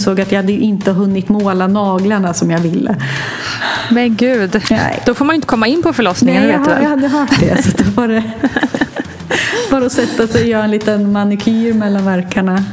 [0.00, 2.96] Såg att jag hade inte hunnit måla naglarna som jag ville.
[3.90, 5.02] Men gud, Nej.
[5.06, 7.40] då får man inte komma in på förlossningen Nej, jag, vet du jag hade hört
[7.40, 7.62] det.
[7.62, 8.22] Så det var det.
[9.70, 12.64] Bara att sätta sig och göra en liten manikyr mellan verkarna.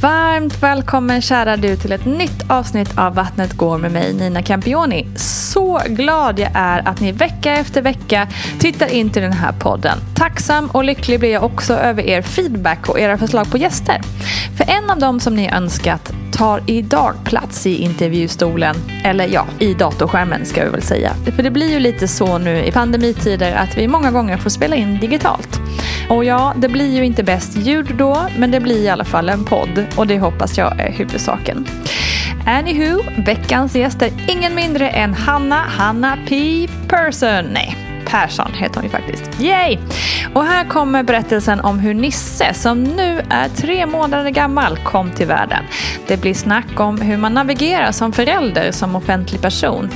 [0.00, 5.08] Varmt välkommen kära du till ett nytt avsnitt av Vattnet går med mig Nina Campioni.
[5.16, 9.98] Så glad jag är att ni vecka efter vecka tittar in till den här podden.
[10.14, 14.00] Tacksam och lycklig blir jag också över er feedback och era förslag på gäster.
[14.56, 18.76] För en av dem som ni önskat tar idag plats i intervjustolen.
[19.04, 21.14] Eller ja, i datorskärmen ska vi väl säga.
[21.36, 24.76] För det blir ju lite så nu i pandemitider att vi många gånger får spela
[24.76, 25.60] in digitalt.
[26.10, 29.28] Och ja, det blir ju inte bäst ljud då, men det blir i alla fall
[29.28, 31.66] en podd och det hoppas jag är huvudsaken.
[32.46, 36.68] Anywho, veckans gäst är ingen mindre än Hanna Hanna P.
[36.88, 37.44] Person.
[37.52, 39.40] Nej, Persson heter hon ju faktiskt.
[39.40, 39.78] Yay!
[40.34, 45.26] Och här kommer berättelsen om hur Nisse, som nu är tre månader gammal, kom till
[45.26, 45.64] världen.
[46.06, 49.90] Det blir snack om hur man navigerar som förälder som offentlig person.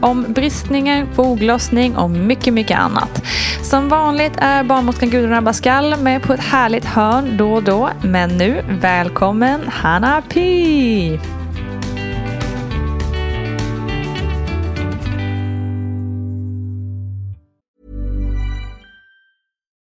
[0.00, 3.22] Om bristningar, foglossning och mycket, mycket annat.
[3.62, 7.90] Som vanligt är barnmorskan Gudrun Abascal med på ett härligt hörn då och då.
[8.02, 11.20] Men nu, välkommen Hanna Pi!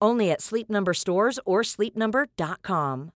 [0.00, 3.10] Only at Sleep Number stores or sleepnumber.com.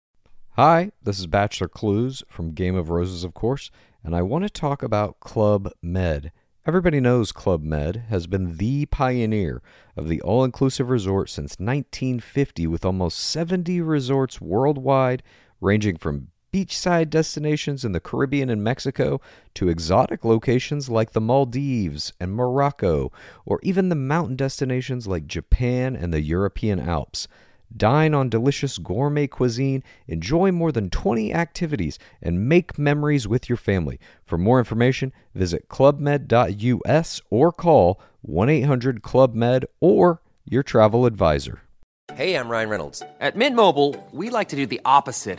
[0.54, 3.70] Hi, this is Bachelor Clues from Game of Roses, of course,
[4.02, 6.32] and I want to talk about Club Med.
[6.66, 9.62] Everybody knows Club Med has been the pioneer
[9.96, 15.22] of the all inclusive resort since 1950, with almost 70 resorts worldwide,
[15.60, 19.20] ranging from beachside destinations in the Caribbean and Mexico
[19.54, 23.12] to exotic locations like the Maldives and Morocco,
[23.44, 27.28] or even the mountain destinations like Japan and the European Alps.
[27.76, 33.56] Dine on delicious gourmet cuisine, enjoy more than 20 activities, and make memories with your
[33.56, 34.00] family.
[34.24, 41.62] For more information, visit clubmed.us or call 1 800 Club Med or your travel advisor.
[42.14, 43.02] Hey, I'm Ryan Reynolds.
[43.20, 45.38] At Mint Mobile, we like to do the opposite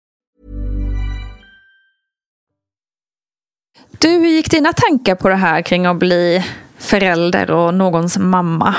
[3.89, 6.43] Du, hur gick dina tankar på det här kring att bli
[6.77, 8.75] förälder och någons mamma?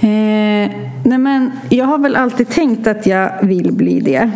[0.00, 0.70] Eh,
[1.04, 4.30] nej men, jag har väl alltid tänkt att jag vill bli det.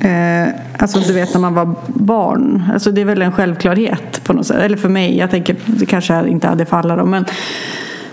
[0.00, 2.64] Eh, alltså du vet när man var barn.
[2.72, 4.56] Alltså det är väl en självklarhet på något sätt.
[4.56, 5.18] Eller för mig.
[5.18, 7.04] Jag tänker det kanske inte hade för alla då.
[7.04, 7.24] Men,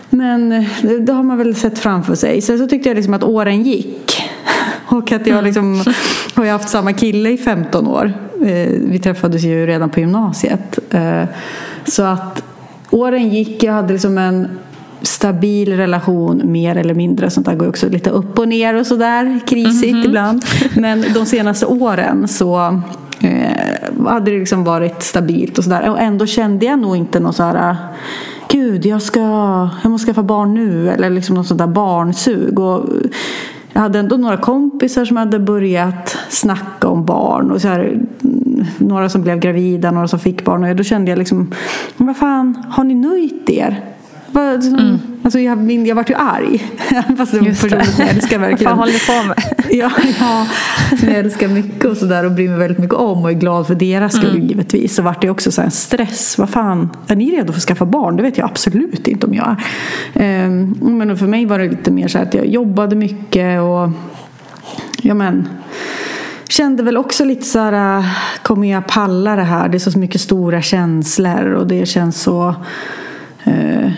[0.09, 0.49] men
[0.81, 2.41] det, det har man väl sett framför sig.
[2.41, 4.23] Sen så tyckte jag liksom att åren gick.
[4.85, 5.83] Och att jag liksom
[6.33, 8.13] har haft samma kille i 15 år.
[8.41, 10.79] Eh, vi träffades ju redan på gymnasiet.
[10.91, 11.23] Eh,
[11.85, 12.43] så att
[12.89, 13.63] åren gick.
[13.63, 14.47] Jag hade liksom en
[15.01, 17.29] stabil relation mer eller mindre.
[17.29, 19.39] Sånt där går också lite upp och ner och sådär.
[19.47, 20.05] Krisigt mm -hmm.
[20.05, 20.45] ibland.
[20.75, 22.81] Men de senaste åren så
[23.19, 25.89] eh, hade det liksom varit stabilt och sådär.
[25.89, 27.75] Och ändå kände jag nog inte någon så här
[28.49, 29.19] Gud, jag, ska,
[29.83, 30.89] jag måste skaffa barn nu.
[30.89, 32.59] Eller liksom något sånt där barnsug.
[32.59, 32.89] Och
[33.75, 37.51] jag hade ändå några kompisar som hade börjat snacka om barn.
[37.51, 37.99] Och så här,
[38.77, 40.63] några som blev gravida, några som fick barn.
[40.63, 41.51] Och då kände jag liksom,
[41.97, 43.94] vad fan, har ni nöjt er?
[44.35, 44.99] Vad, mm.
[45.23, 46.71] alltså jag, min, jag vart ju arg.
[47.17, 48.77] Fast det var en person som jag älskar verkligen.
[48.77, 49.43] Vad håller du på med?
[49.69, 50.47] ja, ja,
[50.99, 53.67] som jag älskar mycket och sådär och bryr mig väldigt mycket om och är glad
[53.67, 54.47] för deras skull mm.
[54.47, 54.95] givetvis.
[54.95, 56.37] Så vart det också så en stress.
[56.37, 58.15] Vad fan, är ni redo för att skaffa barn?
[58.15, 59.55] Det vet jag absolut inte om jag
[60.13, 60.45] är.
[60.47, 63.89] Um, men för mig var det lite mer så att jag jobbade mycket och
[65.01, 65.47] ja men
[66.49, 68.03] kände väl också lite så här,
[68.41, 69.69] kommer jag palla det här?
[69.69, 72.55] Det är så mycket stora känslor och det känns så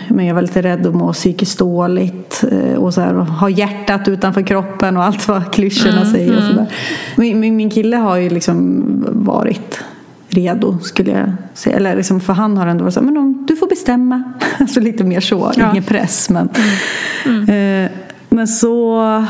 [0.08, 3.50] men jag var lite rädd att må psykiskt dåligt eh, och så här, och ha
[3.50, 6.36] hjärtat utanför kroppen och allt vad klyschorna mm, säger.
[6.36, 6.56] Och så mm.
[6.56, 6.74] där.
[7.16, 9.80] Min, min kille har ju liksom varit
[10.28, 11.76] redo skulle jag säga.
[11.76, 14.22] Eller liksom, för han har ändå varit så här, men om, du får bestämma.
[14.58, 15.70] alltså lite mer så, ja.
[15.70, 16.30] ingen press.
[16.30, 16.48] Men,
[17.24, 17.42] mm.
[17.42, 17.84] mm.
[17.84, 17.90] eh,
[18.28, 19.24] men så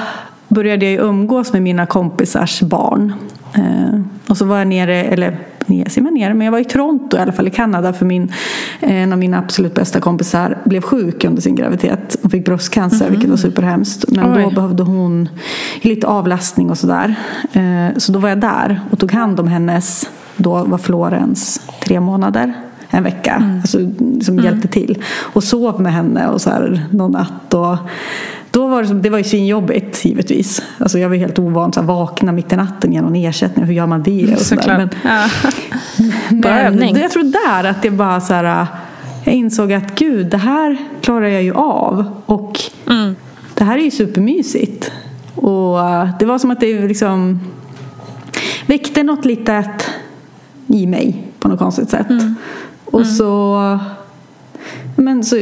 [0.49, 3.13] började jag umgås med mina kompisars barn.
[3.55, 5.39] Eh, och så var jag nere, eller
[5.69, 8.07] ner, ser man ner, men jag var i Toronto i alla fall i Kanada för
[8.07, 8.33] min,
[8.81, 12.17] en av mina absolut bästa kompisar blev sjuk under sin graviditet.
[12.23, 13.11] Hon fick bröstcancer mm.
[13.11, 14.05] vilket var superhemskt.
[14.09, 14.43] Men Oj.
[14.43, 15.29] då behövde hon
[15.81, 17.15] lite avlastning och sådär.
[17.53, 22.01] Eh, så då var jag där och tog hand om hennes, då var Florens tre
[22.01, 22.55] månader
[22.91, 23.35] en vecka.
[23.35, 23.57] Mm.
[23.61, 23.79] Alltså,
[24.25, 24.45] som mm.
[24.45, 25.03] hjälpte till.
[25.19, 27.55] Och sov med henne och så här, någon natt.
[27.55, 27.77] Och,
[28.51, 30.63] då var det, det var ju svinjobbigt givetvis.
[30.79, 33.65] Alltså jag var helt ovan att vakna mitt i natten genom en ersättning.
[33.65, 34.35] Hur gör man det?
[34.35, 34.79] Och Såklart.
[34.79, 35.29] Men, ja.
[36.71, 38.67] men jag tror där att det bara så här.
[39.25, 42.05] Jag insåg att gud, det här klarar jag ju av.
[42.27, 43.17] Och mm.
[43.55, 44.93] det här är ju supermysigt.
[45.35, 47.41] Och uh, det var som att det liksom
[48.67, 49.91] väckte något litet
[50.67, 52.11] i mig på något konstigt sätt.
[52.11, 52.35] Mm.
[52.93, 53.13] Och mm.
[53.15, 53.79] så
[54.97, 55.37] men så,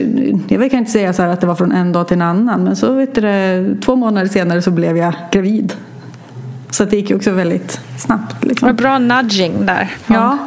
[0.48, 2.76] jag kan inte säga så att det var från en dag till en annan men
[2.76, 5.72] så vet du, två månader senare så blev jag gravid.
[6.70, 8.44] Så det gick ju också väldigt snabbt.
[8.44, 8.76] Liksom.
[8.76, 9.96] Bra nudging där.
[10.06, 10.38] Ja.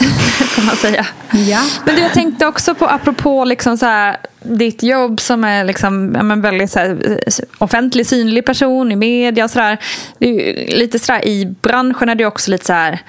[0.56, 1.06] kan man säga.
[1.32, 1.60] Ja.
[1.84, 6.12] Men du, jag tänkte också på apropå liksom så här, ditt jobb som är liksom,
[6.16, 7.20] ja, men väldigt så här,
[7.58, 9.78] offentlig, synlig person i media och sådär.
[10.76, 13.02] Lite sådär i branschen är det också lite så här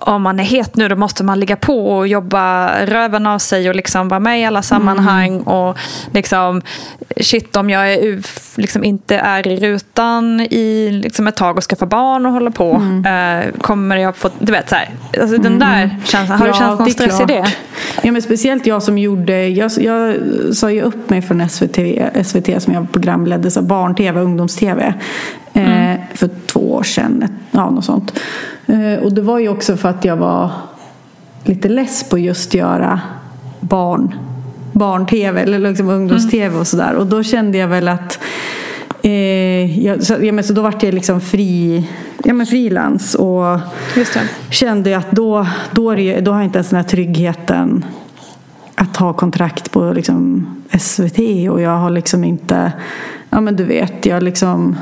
[0.00, 3.68] om man är het nu då måste man ligga på och jobba röven av sig
[3.68, 5.32] och liksom vara med i alla sammanhang.
[5.32, 5.42] Mm.
[5.42, 5.78] Och
[6.12, 6.62] liksom,
[7.20, 8.22] shit om jag är,
[8.60, 12.50] liksom inte är i rutan i liksom ett tag och ska få barn och hålla
[12.50, 12.74] på.
[12.74, 13.46] Mm.
[13.46, 14.90] Eh, kommer jag få, du vet så här,
[15.20, 15.42] alltså mm.
[15.42, 17.30] den där känslan, har ja, du känt någon stress klart.
[17.30, 17.52] i det?
[18.02, 20.16] Ja men speciellt jag som gjorde, jag, jag
[20.52, 21.78] sa ju upp mig från SVT,
[22.24, 24.94] SVT som jag programledde, barn-tv, ungdoms-tv.
[25.52, 26.00] Eh, mm.
[26.14, 28.20] för två år sedan, ja något sånt.
[28.68, 30.50] Eh, och det var ju också för att jag var
[31.44, 33.00] lite less på just göra
[33.60, 34.14] barn
[34.72, 36.94] barn-tv eller liksom ungdoms-tv och sådär.
[36.94, 38.18] Och då kände jag väl att
[39.02, 41.84] eh, jag, så, ja, men så då vart jag liksom fri,
[42.24, 43.58] ja, men frilans och
[44.50, 47.84] kände att då, då, det, då har jag inte ens den här tryggheten
[48.74, 50.46] att ha kontrakt på liksom
[50.78, 51.18] SVT
[51.50, 52.72] och jag har liksom inte,
[53.30, 54.76] ja men du vet, jag liksom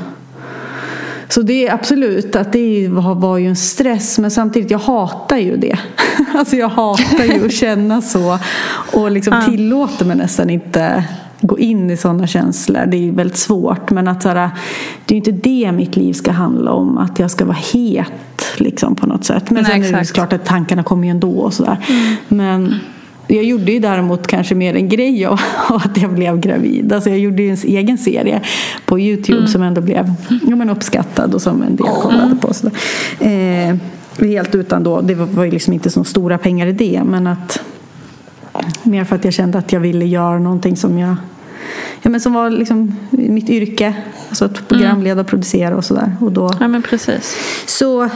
[1.29, 5.57] så det är absolut att det var ju en stress men samtidigt jag hatar ju
[5.57, 5.79] det.
[6.35, 8.39] Alltså jag hatar ju att känna så
[8.93, 11.03] och liksom tillåter mig nästan inte
[11.41, 12.85] gå in i sådana känslor.
[12.85, 14.49] Det är väldigt svårt men att såhär,
[15.05, 16.97] det är inte det mitt liv ska handla om.
[16.97, 18.11] Att jag ska vara het
[18.57, 19.49] liksom på något sätt.
[19.49, 21.77] Men Nej, sen är det klart att tankarna kommer ju ändå och sådär.
[21.89, 22.15] Mm.
[22.27, 22.79] Men
[23.27, 26.93] jag gjorde ju däremot kanske mer en grej av att jag blev gravid.
[26.93, 28.41] Alltså jag gjorde ju en egen serie
[28.85, 29.47] på Youtube mm.
[29.47, 30.13] som ändå blev
[30.47, 32.53] ja, men uppskattad och som en del kollade på.
[32.53, 32.67] Så,
[33.25, 33.75] eh,
[34.19, 37.59] helt utan då, det var ju liksom inte så stora pengar i det men att
[38.83, 41.15] mer för att jag kände att jag ville göra någonting som jag
[42.01, 43.93] ja, men som var liksom mitt yrke.
[44.29, 46.15] Alltså att programleda och producera och sådär.
[46.59, 47.35] ja, men precis.
[47.67, 48.09] Så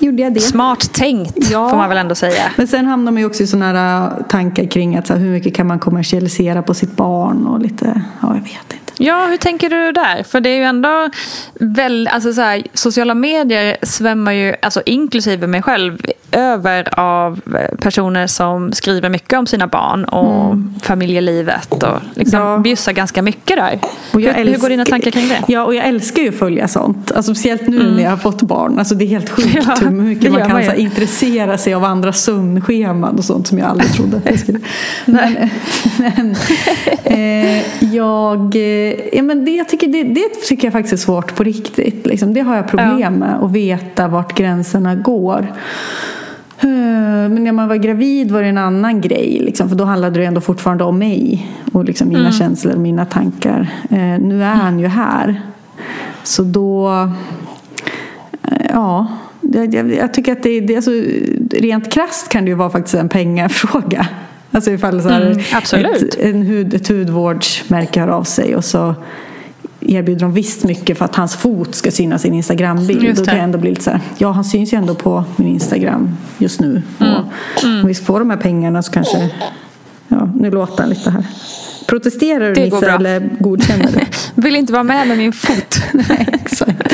[0.00, 0.40] gjorde jag det.
[0.40, 1.70] Smart tänkt ja.
[1.70, 2.52] får man väl ändå säga.
[2.56, 5.30] Men sen hamnar man ju också i sådana äh, tankar kring att så här, hur
[5.30, 8.85] mycket kan man kommersialisera på sitt barn och lite, ja jag vet inte.
[8.98, 10.22] Ja, hur tänker du där?
[10.22, 11.10] För det är ju ändå
[11.54, 15.98] väl, alltså så här, sociala medier svämmar ju, alltså inklusive mig själv,
[16.32, 17.40] över av
[17.80, 20.74] personer som skriver mycket om sina barn och mm.
[20.82, 22.58] familjelivet och liksom ja.
[22.58, 23.78] bjussar ganska mycket där.
[24.12, 25.42] Och hur, hur, går dina tankar kring det?
[25.48, 27.12] Ja, och jag älskar ju att följa sånt.
[27.12, 27.94] Alltså, speciellt nu mm.
[27.94, 28.78] när jag har fått barn.
[28.78, 31.84] Alltså, det är helt sjukt ja, hur mycket man kan man här, intressera sig av
[31.84, 34.60] andra sömnscheman och sånt som jag aldrig trodde att jag skulle.
[35.04, 35.50] men,
[35.98, 36.36] men
[37.04, 38.56] eh, jag,
[39.12, 42.06] ja, men det, jag tycker, det, det tycker jag faktiskt är svårt på riktigt.
[42.06, 42.34] Liksom.
[42.34, 43.10] Det har jag problem ja.
[43.10, 45.46] med, att veta vart gränserna går.
[46.60, 46.68] Eh,
[47.28, 49.38] men när man var gravid var det en annan grej.
[49.40, 51.50] Liksom, för då handlade det ändå fortfarande om mig.
[51.72, 52.32] Och liksom mina mm.
[52.32, 53.68] känslor och mina tankar.
[53.90, 55.40] Eh, nu är han ju här.
[56.22, 56.90] Så då,
[58.42, 59.06] eh, ja,
[59.40, 60.90] jag, jag, jag tycker att det, det alltså,
[61.50, 64.06] rent krasst kan det ju vara faktiskt en pengafråga.
[64.50, 65.38] Alltså ifall så Mm.
[65.38, 68.94] Ett, en hud, ett hudvårdsmärke hör av sig och så
[69.80, 73.16] erbjuder de visst mycket för att hans fot ska synas i en Instagrambild.
[73.16, 75.48] Då kan jag ändå bli lite så här, ja han syns ju ändå på min
[75.48, 76.82] Instagram just nu.
[76.98, 77.14] Mm.
[77.14, 77.24] Och
[77.64, 79.30] om vi får de här pengarna så kanske,
[80.08, 81.24] ja nu låter han lite här.
[81.86, 84.00] Protesterar du Nisse eller godkänner du?
[84.42, 85.76] Vill inte vara med med min fot.
[85.92, 86.92] Nej, exakt.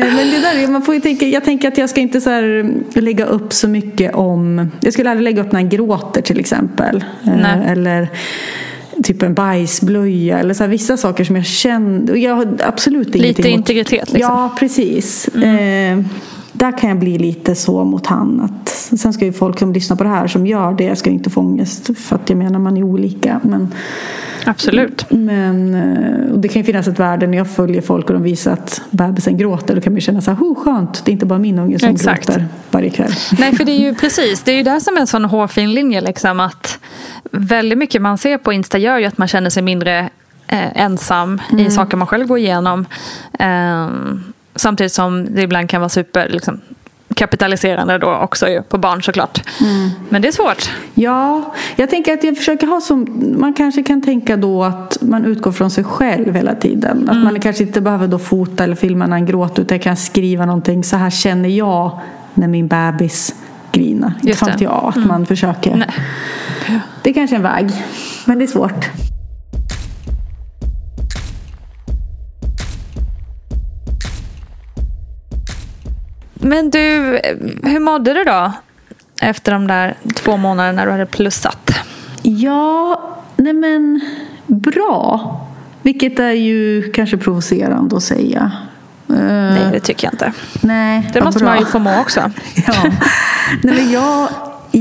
[0.00, 2.30] Men det där, är- man får ju tänka, jag tänker att jag ska inte så
[2.30, 4.70] här lägga upp så mycket om...
[4.80, 7.04] Jag skulle aldrig lägga upp när han gråter till exempel.
[7.26, 7.60] Eh, Nej.
[7.68, 8.08] Eller
[9.02, 10.38] typ en bajsblöja.
[10.38, 12.16] Eller så här, vissa saker som jag känner...
[12.16, 14.32] Jag har absolut Lite integritet liksom.
[14.32, 15.28] Ja, precis.
[15.28, 15.98] Eh,
[16.56, 18.40] där kan jag bli lite så mot han.
[18.40, 21.30] Att, sen ska ju folk som lyssnar på det här som gör det ska inte
[21.30, 21.90] få ångest.
[21.98, 23.40] För att jag menar man är olika.
[23.44, 23.74] Men,
[24.44, 25.10] Absolut.
[25.10, 28.22] men eh, och det kan ju finnas ett värde när jag följer folk och de
[28.22, 29.74] visar att bebisen gråter.
[29.74, 31.78] Då kan man ju känna så här, oh, skönt, det är inte bara min unge
[31.78, 32.26] som Exakt.
[32.26, 33.12] gråter varje kväll.
[33.38, 35.72] Nej, för det är ju precis, det är ju där som är en sån hårfin
[35.72, 36.78] linje liksom att
[37.30, 39.98] väldigt mycket man ser på Insta gör ju att man känner sig mindre
[40.46, 42.86] eh, ensam i saker man själv går igenom.
[43.38, 44.22] Ehm,
[44.56, 46.60] samtidigt som det ibland kan vara super liksom,
[47.14, 49.42] kapitaliserande då också ju, på barn såklart.
[50.08, 50.70] Men det är svårt.
[50.94, 53.06] Ja, jag tänker att jag försöker ha som,
[53.38, 57.08] man kanske kan tänka då att man utgår från sig själv hela tiden.
[57.08, 59.96] Att man kanske inte behöver då fota eller filma när han gråter utan jag kan
[59.96, 62.00] skriva någonting, så här känner jag
[62.34, 63.34] när min bebis
[63.72, 64.12] grinar.
[64.22, 65.76] Inte fan jag, att man försöker.
[65.76, 65.90] Nej.
[67.02, 67.72] Det är kanske är en väg,
[68.24, 68.86] men det är svårt.
[76.46, 78.52] Men du, eh, hur mådde du då?
[79.20, 81.70] Efter de där två månaderna när du hade plussat.
[82.22, 83.00] Ja,
[83.36, 84.00] nej men
[84.46, 85.40] bra.
[85.82, 88.52] Vilket är ju kanske provocerande att säga.
[89.08, 90.32] Eh, Nej, det tycker jag inte.
[90.60, 91.48] nej Det måste bra.
[91.48, 92.20] man ju få må också.
[92.66, 92.74] Ja.
[93.62, 94.28] Nej, men jag,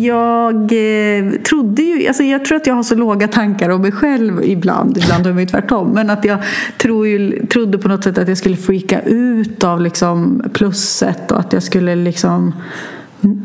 [0.01, 3.91] jag eh, trodde ju, alltså jag tror att jag har så låga tankar om mig
[3.91, 6.39] själv ibland, ibland jag ju tvärtom, men att jag
[6.77, 11.39] tror ju, trodde på något sätt att jag skulle freaka ut av liksom plusset och
[11.39, 12.53] att jag skulle liksom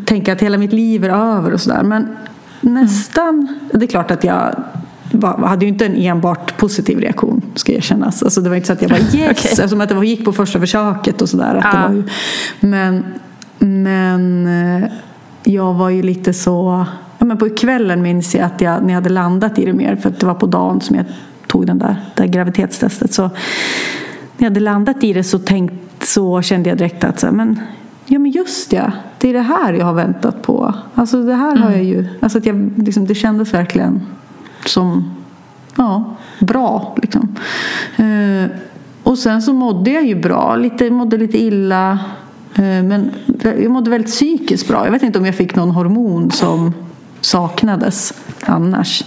[0.05, 1.83] tänka att hela mitt liv är över och sådär.
[1.83, 2.09] Men
[2.61, 4.55] nästan, det är klart att jag
[5.13, 8.23] var, hade ju inte en enbart positiv reaktion ska erkännas.
[8.23, 9.31] Alltså det var inte så att jag var yes, Okej.
[9.53, 11.55] eftersom att det gick på första försöket och sådär.
[11.89, 12.03] det ju-
[12.61, 13.05] Men,
[13.59, 14.47] men
[14.83, 14.91] eh,
[15.51, 16.87] jag var ju lite så...
[17.19, 19.97] Ja, men på kvällen minns jag att jag, när jag hade landat i det mer,
[19.97, 21.05] för att det var på dagen som jag
[21.47, 23.15] tog den där, det där graviditetstestet.
[23.15, 23.31] Så när
[24.37, 27.61] jag hade landat i det så, tänkt, så kände jag direkt att så här, men,
[28.07, 30.75] ja, men just ja, det är det här jag har väntat på.
[30.95, 32.07] Alltså det här har jag ju...
[32.21, 34.01] Alltså att jag, liksom, det kändes verkligen
[34.67, 35.15] som
[35.77, 36.97] ja, bra.
[37.03, 37.37] Liksom.
[37.97, 38.51] Eh,
[39.03, 40.57] och sen så mådde jag ju bra.
[40.57, 41.99] Lite, mådde lite illa.
[42.61, 43.11] Eh, men
[43.43, 44.85] jag mådde väldigt psykiskt bra.
[44.85, 46.75] Jag vet inte om jag fick någon hormon som
[47.21, 49.05] saknades annars.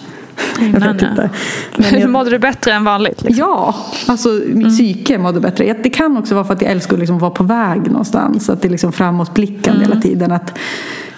[1.78, 1.92] Jag.
[1.92, 3.24] Men jag, Mådde du bättre än vanligt?
[3.24, 3.40] Liksom?
[3.40, 3.76] Ja,
[4.08, 5.76] alltså mitt psyke mådde bättre.
[5.84, 8.50] Det kan också vara för att jag älskar att liksom vara på väg någonstans.
[8.50, 10.32] Att det är liksom framåtblickande hela tiden.
[10.32, 10.60] Att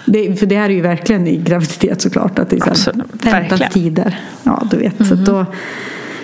[0.04, 2.38] det, för det här är ju verkligen i graviditet såklart.
[2.38, 2.92] Att det är så
[3.70, 4.20] tider.
[4.42, 5.06] Ja, du vet.
[5.06, 5.46] Så att då tror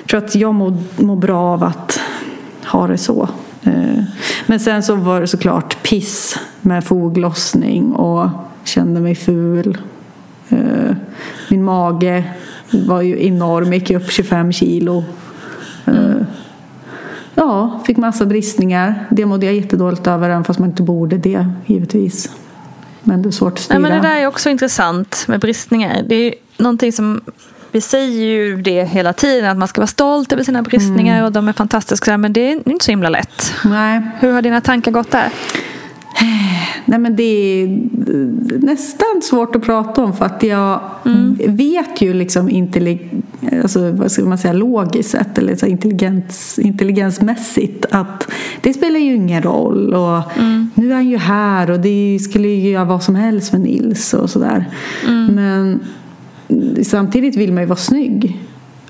[0.06, 2.00] jag att jag mår, mår bra av att
[2.64, 3.28] ha det så.
[3.62, 4.04] Eh,
[4.46, 8.28] Men sen så var det såklart piss med foglossning och
[8.64, 9.78] kände mig ful.
[10.48, 10.96] Eh,
[11.48, 12.24] Min mage
[12.70, 15.04] var ju enorm, gick upp 25 kilo.
[15.86, 16.14] Eh,
[17.34, 19.06] Ja, fick massa bristningar.
[19.10, 22.30] Det mådde jag jättedåligt över även fast man inte borde det givetvis.
[23.02, 23.78] Men det är svårt att styra.
[23.78, 26.02] Nej, men det där är också intressant med bristningar.
[26.08, 27.20] Det är någonting som
[27.72, 31.26] vi säger ju det hela tiden att man ska vara stolt över sina bristningar Mm.
[31.26, 33.52] och de är fantastiska men det är inte så himla lätt.
[33.64, 34.00] Nej.
[34.20, 35.28] Hur har dina tankar gått där?
[36.84, 37.66] Nej men det är
[38.64, 40.80] nästan svårt att prata om för att jag
[41.48, 43.10] vet ju liksom intellig,
[43.62, 48.28] alltså, vad ska man säga, logiskt sett eller så intelligens, intelligensmässigt att
[48.60, 50.20] det spelar ju ingen roll och
[50.74, 54.14] nu är han ju här och det skulle ju göra vad som helst med Nils
[54.14, 54.64] och sådär.
[55.30, 55.80] Men
[56.84, 58.38] samtidigt vill man ju vara snygg.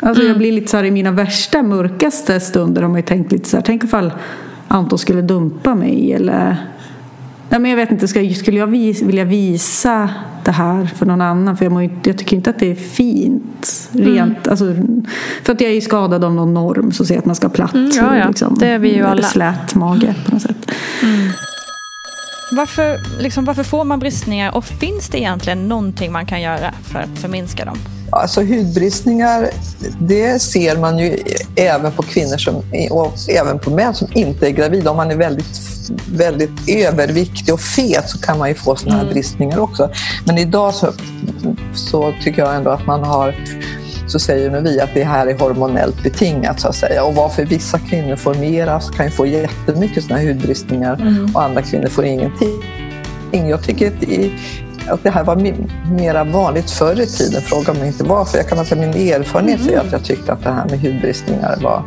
[0.00, 3.33] Alltså jag blir lite så här i mina värsta mörkaste stunder har man ju tänkt
[3.33, 4.12] lite så här, tänk ifall
[4.69, 6.57] Anton skulle dumpa mig eller
[7.49, 10.11] Nej, men jag vet inte, ska, skulle jag vis, vilja visa
[10.45, 11.57] det här för någon annan?
[11.57, 13.88] För jag, inte- jag tycker inte att det är fint.
[13.92, 14.75] Rent, alltså,
[15.42, 17.47] för att jag är ju skadad av någon norm så ser jag att man ska
[17.47, 17.75] ha platt.
[17.75, 18.28] Mm, ja, ja.
[18.28, 19.23] Liksom, Det är vi ju eller alla.
[19.23, 20.71] Slät mage på något sätt.
[22.56, 26.99] Varför, liksom, varför får man bristningar och finns det egentligen någonting man kan göra för
[26.99, 27.78] att förminska dem?
[28.11, 29.50] Alltså hudbristningar,
[30.00, 31.18] det ser man ju
[31.56, 32.56] även på kvinnor som,
[32.90, 34.90] och även på män som inte är gravida.
[34.90, 35.61] Om man är väldigt,
[36.12, 39.14] väldigt överviktig och fet så kan man ju få sådana här Mm.
[39.14, 39.90] bristningar också.
[40.25, 40.92] Men idag så,
[41.75, 43.35] så tycker jag ändå att man har
[44.12, 47.04] så säger nu vi att det här är hormonellt betingat så att säga.
[47.04, 51.31] Och varför vissa kvinnor får mera så kan ju få jättemycket sådana här hudbristningar Mm.
[51.35, 52.62] och andra kvinnor får ingenting.
[53.49, 54.31] Jag tycker att det,
[54.88, 57.42] att det här var me- mera vanligt förr i tiden.
[57.42, 58.38] Fråga mig inte varför.
[58.38, 59.69] Jag kan alltså min erfarenhet Mm.
[59.69, 61.83] säga att jag tyckte att det här med hudbristningar var,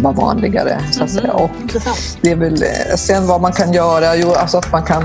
[0.00, 0.80] var vanligare.
[0.90, 1.32] Så att säga.
[1.32, 1.50] Och
[2.20, 5.04] det är väl, eh, sen vad man kan göra, jo, alltså att man kan,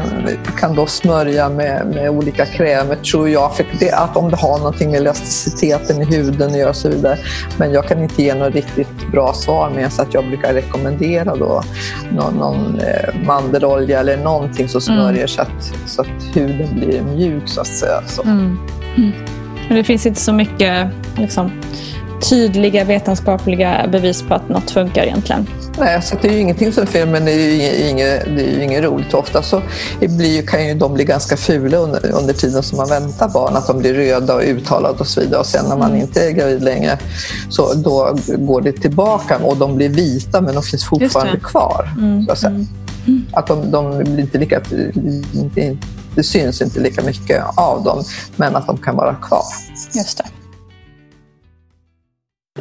[0.59, 3.55] kan då smörja med, med olika krämer tror jag.
[3.55, 6.89] För det, att om det har någonting med elasticiteten i huden att göra och så
[6.89, 7.17] vidare.
[7.57, 11.35] Men jag kan inte ge något riktigt bra svar med så att jag brukar rekommendera
[11.35, 11.63] då
[12.11, 17.43] någon, någon eh, mandelolja eller någonting som smörjer så, att, så att huden blir mjuk
[17.45, 18.01] så att säga.
[18.07, 18.23] Så.
[18.23, 18.57] Mm.
[19.67, 21.51] Men det finns inte så mycket liksom,
[22.29, 25.47] tydliga vetenskapliga bevis på att något funkar egentligen.
[25.79, 28.41] Nej, så det är ju ingenting som är fel, men det är ju inget, det
[28.41, 29.13] är ju inget roligt.
[29.13, 29.61] Ofta så
[29.99, 33.67] blir, kan ju de bli ganska fula under, under tiden som man väntar barn, att
[33.67, 35.39] de blir röda och uttalade och så vidare.
[35.39, 36.97] Och sen när man inte är gravid längre,
[37.49, 41.89] så då går det tillbaka och de blir vita, men de finns fortfarande kvar.
[42.25, 42.65] Så att, säga.
[43.33, 44.61] att de, de blir inte lika,
[45.33, 45.77] inte,
[46.15, 48.03] det syns inte lika mycket av dem,
[48.35, 49.43] men att de kan vara kvar.
[49.93, 50.42] Just det.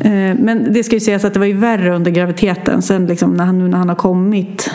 [0.00, 2.82] Eh, Men det ska ju sägas att det var ju värre under graviditeten.
[2.82, 4.70] Sen liksom när han, nu när han har kommit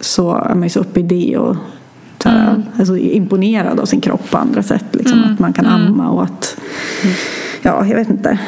[0.00, 1.56] så är man ju så uppe i det och
[2.22, 4.84] så här, alltså, imponerad av sin kropp på andra sätt.
[4.92, 6.56] Liksom, Att man kan amma och att...
[7.62, 8.38] Ja, jag vet inte.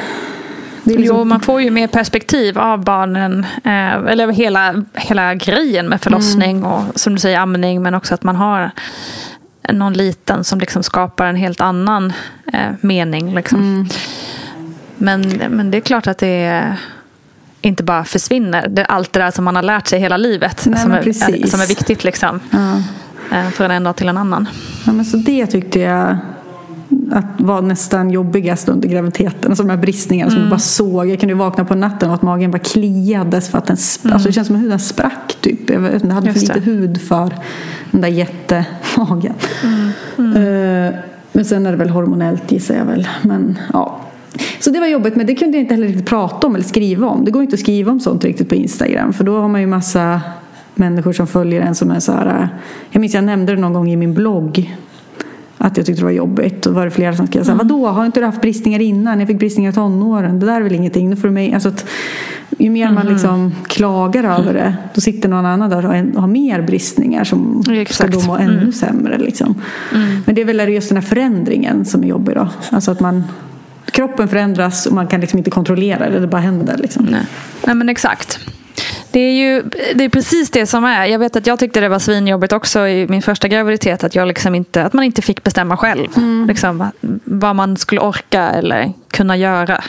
[0.84, 3.46] Liksom, Jo, man får ju mer perspektiv av barnen.
[3.64, 7.82] Eh, eller hela, hela grejen med förlossning och som du säger amning.
[7.82, 8.70] Men också att man har
[9.72, 12.12] någon liten som liksom skapar en helt annan
[12.52, 13.34] eh, mening.
[13.34, 13.88] Liksom.
[14.98, 15.20] Men,
[15.50, 16.76] men det är klart att det
[17.60, 18.68] inte bara försvinner.
[18.68, 20.66] Det är allt det där som man har lärt sig hela livet.
[20.66, 22.40] Nej, som, är, som är viktigt liksom.
[22.50, 22.82] ja.
[23.32, 24.48] Eh, från en dag till en annan.
[24.86, 26.16] Ja, men så det tyckte jag
[27.12, 29.50] att var nästan jobbigast under graviditeten.
[29.50, 31.06] Alltså de här bristningarna som jag bara såg.
[31.10, 34.28] Jag kunde vakna på natten och att magen bara kliades för att den sp- alltså
[34.28, 35.70] det känns som att huden sprack typ.
[35.70, 36.60] Jag, vet, hade för Just lite det.
[36.60, 37.30] hud för
[37.90, 39.34] den där jättemagen.
[40.18, 40.94] Eh,
[41.32, 43.08] men sen är det väl hormonellt gissar jag väl.
[43.22, 44.00] Men ja.
[44.60, 47.06] Så det var jobbigt men det kunde jag inte heller riktigt prata om eller skriva
[47.06, 47.24] om.
[47.24, 49.66] Det går inte att skriva om sånt riktigt på Instagram för då har man ju
[49.66, 50.20] massa
[50.74, 52.26] människor som följer en som är så här.
[52.26, 52.46] eh,
[52.90, 54.74] Jag minns jag nämnde det någon gång i min blogg
[55.58, 56.66] att jag tyckte det var jobbigt.
[56.66, 59.18] Och var det flera som skrev så här, vadå, har inte du haft bristningar innan?
[59.18, 60.40] Jag fick bristningar i tonåren.
[60.40, 61.10] Det där är väl ingenting.
[61.10, 61.86] Nu får du mig, alltså att,
[62.58, 66.62] ju mer man liksom klagar över det, då sitter någon annan där och har, mer
[66.62, 68.12] bristningar som ska Exakt.
[68.12, 69.18] då må ännu sämre.
[69.18, 69.54] Liksom.
[70.26, 72.48] Men det är väl just den här förändringen som är jobbig då.
[72.70, 73.24] Alltså att man,
[73.94, 76.76] kroppen förändras och man kan liksom inte kontrollera det, det bara händer.
[76.78, 77.04] Liksom.
[77.04, 77.20] Nej.
[77.66, 78.38] Nej men exakt.
[79.10, 79.62] Det är ju
[79.94, 81.06] det är precis det som är.
[81.06, 84.04] Jag vet att jag tyckte det var svinjobbigt också i min första graviditet.
[84.04, 86.06] Att, jag liksom inte, att man inte fick bestämma själv.
[86.48, 86.90] Liksom, vad-
[87.24, 89.84] vad man skulle orka eller kunna göra.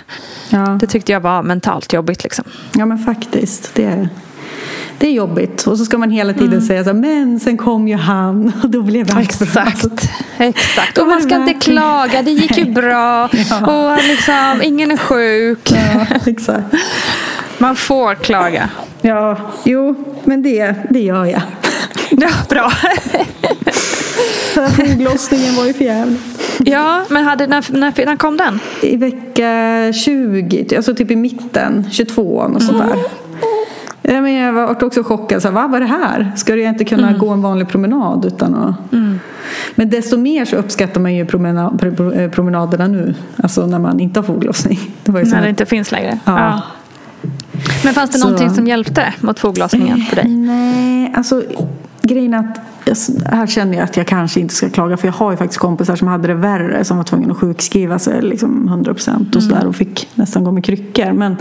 [0.49, 0.77] Ja.
[0.81, 2.23] Det tyckte jag var mentalt jobbigt.
[2.23, 2.45] Liksom.
[2.75, 3.71] Ja men faktiskt.
[3.75, 4.09] Det är, det
[5.07, 5.67] är jobbigt.
[5.67, 8.69] Och så ska man hela tiden säga så här, men sen kom ju han och
[8.69, 9.63] då blev allt bra.
[9.67, 10.09] Exakt.
[10.37, 10.95] Exakt.
[10.95, 13.29] Då Och man det ska inte klaga, det gick ju bra.
[13.49, 13.93] Ja.
[13.93, 15.71] Och liksom, ingen är sjuk.
[15.71, 16.65] Ja, exakt.
[17.57, 18.69] Man får klaga.
[19.01, 21.41] Ja, jo, men det, det gör jag.
[22.09, 22.71] Ja, bra.
[24.75, 26.21] Foglossningen var ju för jävligt.
[26.57, 28.59] Ja, men hade, när, när, när kom den?
[28.81, 32.95] I vecka 20, alltså typ i mitten, 22 och sådär.
[34.07, 35.41] Ja, men jag var också chockad.
[35.41, 36.31] Så här, vad var det här?
[36.35, 38.75] Ska jag inte kunna gå en vanlig promenad utan att...
[39.75, 43.15] Men desto mer så uppskattar man ju promena, pro- eh, promenaderna nu.
[43.37, 44.79] Alltså när man inte har foglossning.
[45.03, 46.19] Det var ju När det inte finns längre?
[46.25, 46.61] Ja.
[47.83, 50.27] Men fanns det Så- någonting som hjälpte mot foglossningen för dig?
[50.29, 51.43] Nej, alltså
[52.01, 52.59] grejen är att
[53.25, 55.95] här känner jag att jag kanske inte ska klaga för jag har ju faktiskt kompisar
[55.95, 59.65] som hade det värre som var tvungna att sjukskriva sig liksom 100 procent och sådär
[59.67, 61.11] och fick nästan gå med kryckor.
[61.11, 61.35] Men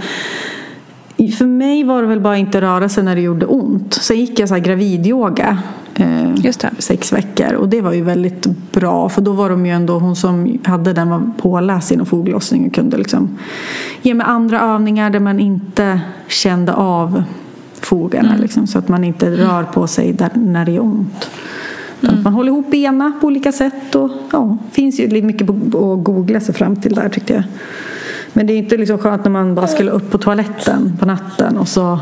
[1.17, 3.95] för mig var det väl bara inte röra sig när det gjorde ont.
[3.95, 5.59] Sen gick jag så här gravidyoga
[5.95, 9.99] eh, sex veckor och det var ju väldigt bra för då var de ju ändå,
[9.99, 13.39] hon som hade den var påläst inom foglossning och kunde liksom
[14.03, 17.23] ge mig andra övningar där man inte kände av
[17.81, 21.31] fogarna liksom, så att man inte rör på sig där, när det är ont.
[22.03, 26.41] Att Man håller ihop benen på olika sätt och ja, finns ju mycket att googla
[26.41, 27.43] sig fram till där tyckte jag.
[28.37, 31.57] Men det är inte liksom skönt när man bara skulle upp på toaletten på natten
[31.59, 32.01] och så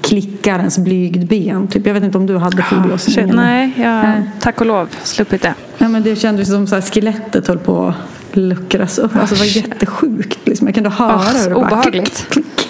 [0.00, 1.68] klickar ens blygdben.
[1.68, 1.86] Typ.
[1.86, 3.28] Jag vet inte om du hade foglossning?
[3.28, 3.42] Eller?
[3.42, 4.22] nej, jag Nej.
[4.40, 5.54] tack och lov sluppit det.
[5.78, 7.94] Ja, men det kändes som här, skelettet höll på
[8.30, 9.16] att luckras upp.
[9.16, 10.38] Alltså det var jättesjukt.
[10.44, 10.66] Liksom.
[10.66, 12.26] Jag kunde höra Oh, hur det bara obehagligt.
[12.30, 12.68] klick, klick.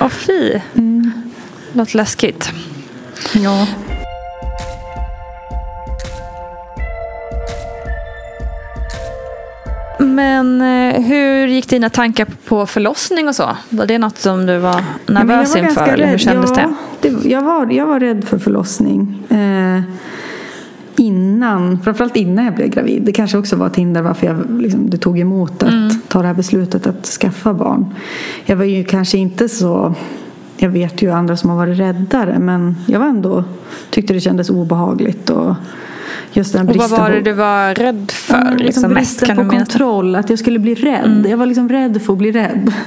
[0.00, 0.60] Åh fy.
[1.72, 2.52] Låter läskigt.
[3.34, 3.66] Ja.
[10.00, 13.56] Men eh, hur gick dina tankar på förlossning och så?
[13.68, 15.88] Var det något som du var Ja, nervös var inför?
[15.88, 17.28] Eller hur kändes ja, det?
[17.28, 19.22] Jag var, jag var rädd för förlossning.
[19.28, 19.80] Eh,
[20.96, 23.02] innan, framförallt innan jag blev gravid.
[23.02, 25.90] Det kanske också var ett hinder varför jag liksom, det tog emot att Mm.
[26.08, 27.94] ta det här beslutet att skaffa barn.
[28.44, 29.94] Jag var ju kanske inte så...
[30.56, 33.44] Jag vet ju andra som har varit räddare men jag var ändå
[33.90, 35.30] tyckte det kändes obehagligt.
[35.30, 35.54] Och
[36.32, 38.34] just den Och vad var det du var rädd för?
[38.34, 41.26] Men liksom liksom mest, kan på kontroll, att jag skulle bli rädd.
[41.28, 42.72] Jag var liksom rädd för att bli rädd.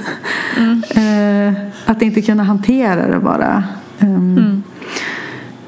[0.90, 1.52] Eh,
[1.84, 3.64] att inte kunna hantera det bara.
[3.98, 4.62] Ehm,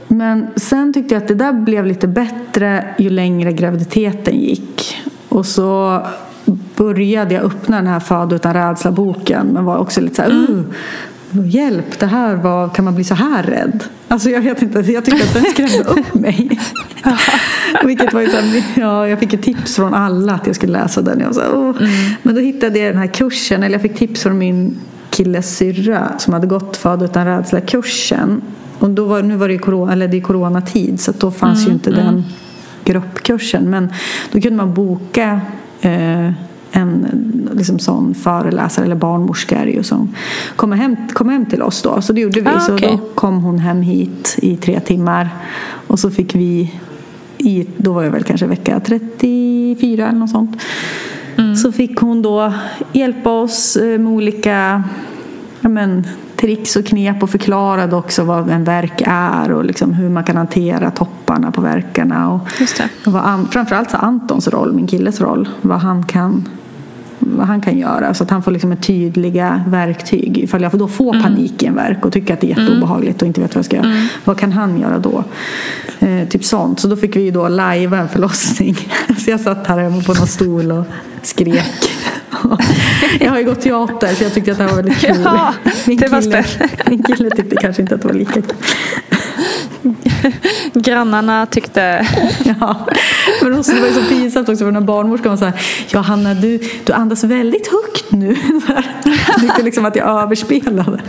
[0.08, 4.96] Men sen tyckte jag att det där blev lite bättre ju längre graviditeten gick.
[5.28, 6.02] Och så
[6.76, 10.60] började jag öppna den här Föda utan rädsla-boken men var också lite så här, uh,
[11.44, 13.84] Hjälp, det här var, kan man bli så här rädd?
[14.08, 16.60] Alltså jag vet inte, jag tyckte att den skrämde upp mig.
[17.84, 20.72] Vilket var ju så här, ja, jag fick ju tips från alla att jag skulle
[20.72, 21.20] läsa den.
[21.20, 21.72] Jag så här, "Åh."
[22.22, 24.76] Men då hittade jag den här kursen, eller jag fick tips från min
[25.10, 28.42] killes syrra som hade gått Föda utan rädsla-kursen.
[28.78, 31.66] Och då var, nu var det ju corona, eller det är coronatid så då fanns
[31.68, 32.24] ju inte den
[32.84, 33.70] gruppkursen.
[33.70, 33.92] Men
[34.32, 35.40] då kunde man boka
[35.80, 36.30] eh,
[36.76, 37.06] en
[37.52, 40.14] liksom sån föreläsare eller barnmorska är ju som
[40.56, 42.00] kom hem, kom hem till oss då.
[42.00, 42.48] Så det gjorde vi.
[42.48, 42.98] Ah, så okej.
[43.00, 45.28] då kom hon hem hit i tre timmar.
[45.86, 46.74] Och så fick vi,
[47.38, 50.62] i, då var jag väl kanske vecka 34 eller något sånt.
[51.62, 52.52] Så fick hon då
[52.92, 54.82] hjälpa oss eh, med olika
[55.60, 60.08] ja, men, tricks och knep och förklarade också vad en verk är och liksom hur
[60.08, 62.32] man kan hantera topparna på verkarna.
[62.32, 62.88] Och Just det.
[63.06, 66.48] och vad framförallt så Antons roll, min killes roll, vad han kan
[67.18, 70.88] vad han kan göra så att han får liksom ett tydliga verktyg ifall jag då
[70.88, 73.58] får panik i en verk och tycker att det är jätteobehagligt och inte vet vad
[73.58, 74.06] jag ska göra.
[74.24, 75.24] Vad kan han göra då?
[75.98, 76.80] Eh, typ sånt.
[76.80, 78.76] Så då fick vi ju då lajva en förlossning.
[79.24, 80.84] så jag satt här hemma på någon stol och
[81.22, 81.90] skrek.
[83.20, 85.20] jag har ju gått teater så jag tyckte att det här var väldigt kul.
[85.24, 85.54] Ja,
[85.86, 86.44] min, kille,
[86.90, 88.44] min kille tyckte kanske inte att det var lika kul.
[90.74, 92.06] Grannarna tyckte...
[92.60, 92.76] Ja,
[93.42, 95.60] men också, det var ju så pinsamt också för när barnmorskan var så här
[95.90, 98.36] Ja Hanna du, du andas väldigt högt nu.
[99.26, 101.00] Jag tyckte liksom att jag överspelade.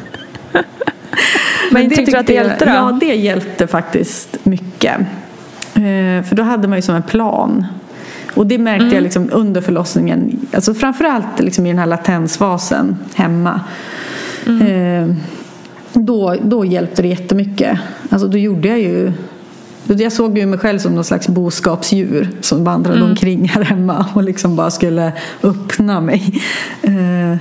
[1.71, 2.71] Men tyckte du att det hjälpte då?
[2.71, 4.99] Ja det hjälpte faktiskt mycket.
[5.73, 7.65] Eh, För då hade man ju som en plan.
[8.33, 8.95] Och det märkte Mm.
[8.95, 10.47] jag liksom under förlossningen.
[10.53, 13.61] Alltså framförallt liksom i den här latensfasen hemma.
[14.47, 15.15] Mm.
[15.99, 17.79] Då, då hjälpte det jättemycket.
[18.09, 19.13] Alltså då gjorde jag ju
[19.87, 23.09] jag såg ju mig själv som någon slags boskapsdjur som vandrade Mm.
[23.09, 25.11] omkring här hemma och liksom bara skulle
[25.43, 26.41] öppna mig.
[26.81, 27.37] Eh,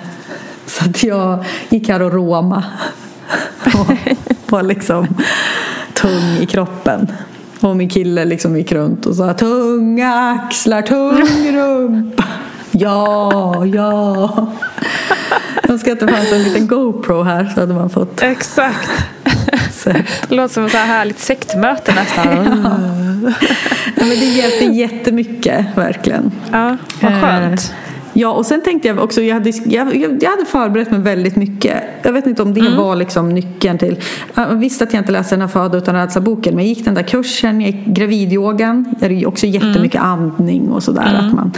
[0.66, 2.64] Så att jag gick här och råma
[3.64, 3.86] och
[4.52, 5.06] var liksom
[5.94, 7.12] tung i kroppen.
[7.60, 12.24] Och min kille liksom gick runt och sa tunga axlar, tung rumpa.
[12.70, 14.46] Ja, ja.
[15.76, 18.90] Önskar att det fanns en liten GoPro här så hade man fått Exakt.
[20.28, 22.26] Det låter som ett så här härligt sektmöte nästan.
[23.96, 26.32] Ja, men det hjälpte jättemycket, verkligen.
[26.52, 27.60] Ja, vad skönt.
[27.60, 27.76] Eh,
[28.12, 31.82] Ja, och sen tänkte jag också, jag hade, jag, jag hade förberett mig väldigt mycket.
[32.02, 32.76] Jag vet inte om det Mm.
[32.76, 34.00] var liksom nyckeln till...
[34.34, 36.94] Jag visste att jag inte läste den här Föda utan rädsla-boken, men jag gick den
[36.94, 38.94] där kursen, jag gick gravidyogan.
[39.00, 40.12] Där är ju också jättemycket Mm.
[40.12, 41.14] andning och sådär.
[41.26, 41.52] Att man,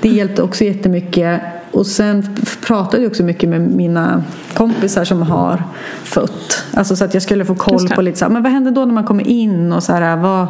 [0.00, 1.40] det hjälpte också jättemycket.
[1.72, 5.62] Och sen pratade jag också mycket med mina kompisar som har
[6.04, 6.64] fött.
[6.74, 8.84] Alltså så att jag skulle få koll på lite så här, men vad händer då
[8.84, 10.46] när man kommer in och så här, vad...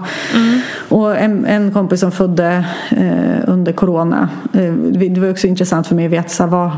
[0.89, 4.29] Och en, en kompis som födde eh, under corona.
[4.53, 6.71] Eh, det var också intressant för mig att veta så här, vad,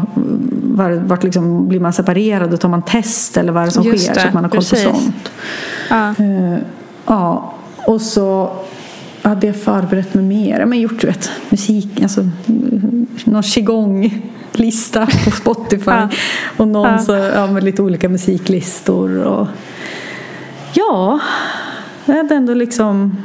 [0.62, 3.84] var, vart liksom, blir man separerad och tar man test eller vad är det som
[3.84, 4.84] Just sker det, så att man har koll precis.
[4.84, 5.30] på sånt.
[5.90, 6.08] Ja.
[6.18, 6.58] Eh,
[7.06, 7.54] ja,
[7.86, 8.50] och så
[9.22, 10.60] hade jag förberett mig mer.
[10.60, 13.42] Jag har gjort du vet, musik, alltså mm, någon
[14.54, 15.90] qigong-lista på Spotify.
[15.90, 16.08] Ja.
[16.56, 19.22] Och någon så, ja, med lite olika musiklistor.
[19.22, 19.48] Och,
[20.72, 21.20] ja,
[22.04, 23.16] jag hade ändå liksom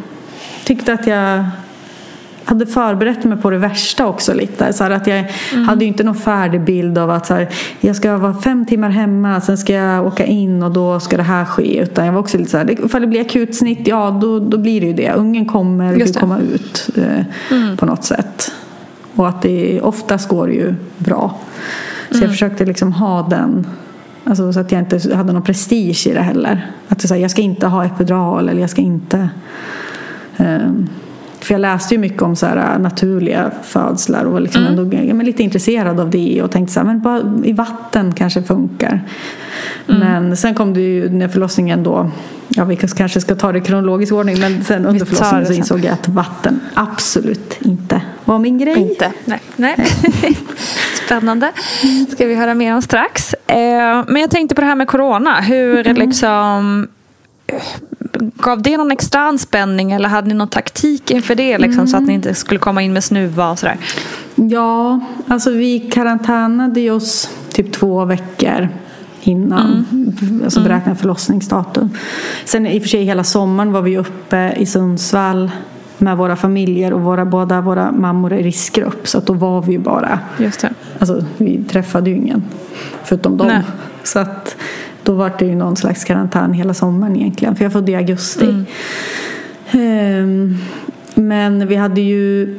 [0.65, 1.45] tyckte att jag
[2.43, 4.73] hade förberett mig på det värsta också lite.
[4.73, 5.25] Så att jag
[5.67, 7.47] hade ju inte någon färdig bild av att så här,
[7.79, 11.23] jag ska vara fem timmar hemma, sen ska jag åka in och då ska det
[11.23, 11.79] här ske.
[11.79, 14.81] Utan jag var också lite så här, ifall det blir akutsnitt, ja då, då blir
[14.81, 15.11] det ju det.
[15.11, 16.19] Ungen kommer Just ju det.
[16.19, 18.51] komma ut eh, på något sätt.
[19.19, 21.37] Och att det oftast går det ju bra.
[22.11, 23.67] Så jag försökte liksom ha den
[24.23, 26.71] Alltså så att jag inte hade någon prestige i det heller.
[26.87, 29.29] Att det så här, jag ska inte ha epidural eller jag ska inte
[30.37, 30.89] ehm,
[31.41, 34.79] för jag läste ju mycket om så här, äh, naturliga födslar och var liksom Mm.
[34.79, 38.43] ändå men lite intresserad av det och tänkte så här, men bara i vatten kanske
[38.43, 39.01] funkar.
[39.89, 39.99] Mm.
[39.99, 42.11] Men sen kom det ju när förlossningen då,
[42.49, 45.79] ja vi kanske ska ta det i kronologisk ordning, men sen under förlossningen så insåg
[45.79, 48.77] jag att vatten absolut inte var min grej.
[48.77, 49.11] Inte?
[49.25, 49.39] Nej.
[49.55, 49.75] Nej.
[51.05, 51.51] Spännande.
[52.09, 53.33] ska vi höra mer om strax.
[53.47, 53.57] Eh,
[54.07, 55.41] men jag tänkte på det här med corona.
[55.41, 55.97] Hur Mm.
[56.07, 56.87] liksom...
[58.37, 61.57] Gav det någon extra anspänning eller hade ni någon taktik inför det?
[61.57, 62.07] Liksom, Så att Mm.
[62.07, 63.77] ni inte skulle komma in med snuva och sådär?
[64.35, 68.69] Ja, alltså vi karantänade oss typ två veckor
[69.21, 69.85] innan.
[70.43, 71.89] Alltså beräknat förlossningsdatum.
[72.45, 75.51] Sen i och för sig hela sommaren var vi uppe i Sundsvall
[75.97, 79.07] med våra familjer och våra, båda våra mammor är riskgrupp.
[79.07, 80.69] Så att då var vi ju bara, Just det.
[80.99, 82.43] alltså vi träffade ju ingen
[83.03, 83.47] förutom dem.
[83.47, 83.61] Nej.
[84.03, 84.55] Så att
[85.09, 87.55] då var det ju någon slags karantän hela sommaren egentligen.
[87.55, 88.63] För jag födde i augusti.
[89.71, 90.55] Ehm,
[91.15, 92.55] men vi hade ju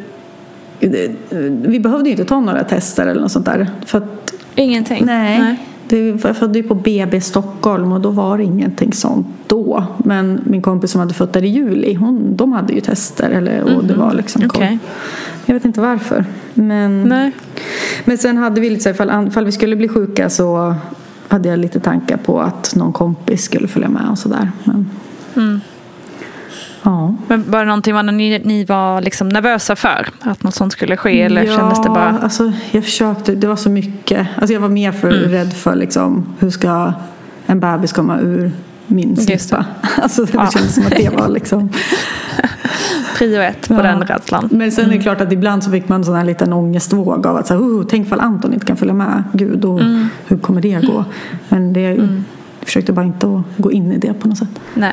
[1.51, 3.71] vi behövde ju inte ta några tester eller något sånt där.
[3.87, 5.05] För att, Ingenting?
[5.07, 5.57] nej.
[5.89, 9.85] Det, jag födde ju på BB Stockholm och då var det ingenting sånt då.
[9.99, 13.31] Men min kompis som hade fött där i juli, hon, de hade ju tester.
[13.31, 14.43] Eller, och det var liksom.
[14.47, 14.79] Okej.
[15.47, 16.25] Jag vet inte varför.
[16.55, 17.31] Men, Nej.
[18.05, 20.75] men sen hade vi lite så här, ifall, ifall vi skulle bli sjuka så
[21.31, 24.51] hade jag lite tankar på att någon kompis skulle följa med och sådär.
[24.65, 24.91] Men,
[25.37, 25.61] Mm.
[26.83, 27.15] ja.
[27.29, 30.07] Men var det någonting vad ni, ni var liksom nervösa för?
[30.21, 31.23] Att något sånt skulle ske?
[31.23, 32.19] Eller ja, kändes det bara...
[32.19, 33.35] alltså jag försökte.
[33.35, 34.27] Det var så mycket.
[34.39, 35.31] Alltså jag var mer för Mm.
[35.31, 36.93] rädd för liksom, hur ska
[37.47, 38.53] en bebis komma ur
[38.87, 39.65] min snippa.
[40.03, 40.51] Alltså det Ja.
[40.51, 41.69] kändes som att det var liksom.
[43.21, 43.83] Prio ett på Ja.
[43.83, 44.49] den rädslan.
[44.53, 44.99] Men sen är Mm.
[44.99, 47.55] det klart att ibland så fick man en sån här liten ångestvåg av att så
[47.55, 49.23] här, oh, tänk ifall Anton inte kan följa med.
[49.33, 50.09] Gud, och Mm.
[50.27, 51.05] hur kommer det gå?
[51.49, 52.09] Men det, jag
[52.63, 54.61] försökte bara inte att gå in i det på något sätt.
[54.75, 54.93] Nej.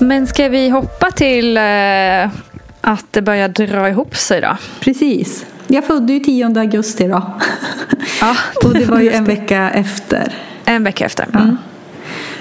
[0.00, 1.62] Men ska vi hoppa till eh,
[2.80, 4.56] att det börjar dra ihop sig då?
[4.80, 5.46] Precis.
[5.66, 7.22] Jag födde ju 10 augusti då.
[8.20, 10.34] Ja, och det var ju en vecka efter.
[10.64, 11.26] En vecka efter.
[11.34, 11.56] Mm.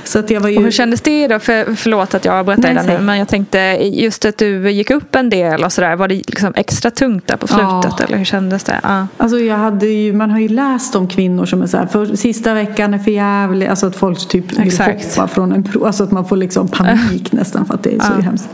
[0.04, 0.58] Så att jag var ju...
[0.58, 1.40] Och hur kändes det då?
[1.40, 2.98] För, förlåt att jag Nej, det säg.
[2.98, 3.04] nu.
[3.04, 5.96] Men jag tänkte just att du gick upp en del och sådär.
[5.96, 7.94] Var det liksom extra tungt där på slutet?
[8.00, 8.06] Ja.
[8.08, 8.80] Eller hur kändes det?
[8.84, 9.08] Ja.
[9.18, 12.06] Alltså jag hade ju, man har ju läst om kvinnor som är så här, för
[12.16, 13.68] sista veckan är för jävlig.
[13.68, 15.16] Alltså att folk typ vill Exakt.
[15.16, 15.86] hoppa från en bro.
[15.86, 18.22] Alltså att man får liksom panik nästan för att det är så Ja.
[18.22, 18.50] hemskt.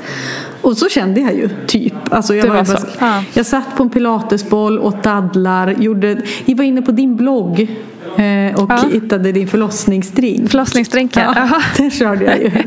[0.61, 1.93] Och så kände jag ju, typ.
[2.11, 2.87] Alltså jag, var var bara, så.
[2.99, 3.23] Ja.
[3.33, 7.59] jag satt på en pilatesboll, åt dadlar, gjorde, jag var inne på din blogg
[8.17, 8.79] eh, och Ja.
[8.93, 10.49] hittade din förlossningsdrink.
[10.49, 11.23] Förlossningsdrinken.
[11.39, 11.61] Ja, Jaha.
[11.77, 12.51] det körde jag ju.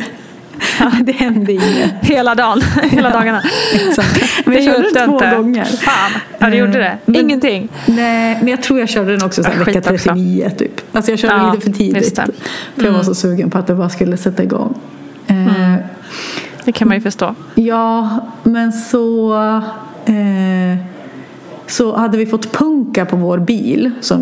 [1.04, 1.94] Det hände inget.
[2.00, 2.60] Hela dagen.
[2.90, 3.42] Hela dagarna.
[3.74, 4.46] Exakt.
[4.46, 5.36] Men jag körde den två inte.
[5.36, 5.64] gånger.
[5.64, 6.10] Fan.
[6.38, 6.98] Ja, du gjorde det.
[7.04, 7.68] Men- Ingenting.
[7.86, 10.08] Nej, men jag tror jag körde den också så här, Ja, vecka skit också.
[10.08, 10.80] 39 typ.
[10.96, 12.16] Alltså jag körde Ja, lite för tidigt.
[12.16, 12.26] det.
[12.76, 14.74] För jag var så sugen på att det bara skulle sätta igång.
[15.26, 15.74] Eh,
[16.64, 17.34] Det kan man ju förstå.
[17.54, 19.34] ja, men så...
[20.06, 20.76] Eh,
[21.72, 24.20] så hade vi fått punka på vår bil som,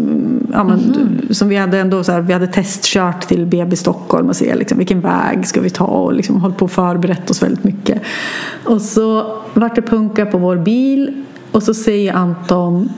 [0.52, 4.36] ja, men, som vi hade ändå så här, vi hade testkört till BB Stockholm och
[4.36, 7.64] se liksom, vilken väg ska vi ta och liksom hållit på och förberett oss väldigt
[7.64, 8.02] mycket.
[8.64, 12.92] Och så vart det punka på vår bil och så säger Anton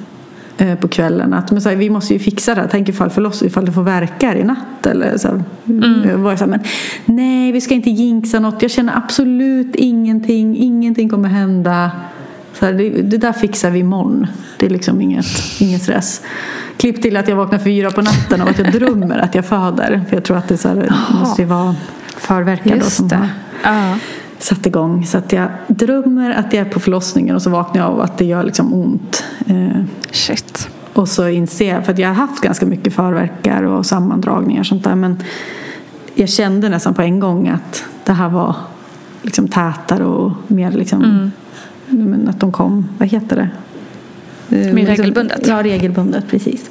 [0.59, 2.69] eh, på kvällen att men så här, vi måste ju fixa det här.
[2.71, 4.87] Tänk ifall förloss, ifall det får verka i natt.
[4.87, 5.43] Eller så här,
[6.11, 6.61] Jag var så här, men
[7.05, 8.63] nej, vi ska inte jinxa något.
[8.63, 10.57] Jag känner absolut ingenting.
[10.57, 11.91] Ingenting kommer hända.
[12.63, 14.27] Så här, det, det där fixar vi imorgon.
[14.59, 15.27] Det är liksom inget,
[15.59, 16.23] ingen stress.
[16.77, 20.03] Klipp till att jag vaknar fyra på natten och att jag drömmer att jag föder.
[20.09, 21.75] För jag tror att det, så här, det måste vara
[22.17, 23.29] förverkar då som har
[23.63, 23.95] Ja.
[24.39, 25.07] satt igång.
[25.07, 28.19] Så att jag drömmer att jag är på förlossningen och så vaknar jag av att
[28.19, 29.25] det gör liksom ont.
[29.47, 30.69] Eh, Shit.
[30.93, 34.67] och så inser jag, för att jag har haft ganska mycket förverkar och sammandragningar och
[34.67, 34.95] sånt där.
[34.95, 35.23] Men
[36.15, 38.57] jag kände nästan på en gång att det här var
[39.23, 41.31] liksom tätare och mer liksom,
[41.99, 43.49] men att de kom, vad heter det?
[44.57, 45.47] Eh, Mer liksom- regelbundet.
[45.47, 46.71] Ja, regelbundet, precis.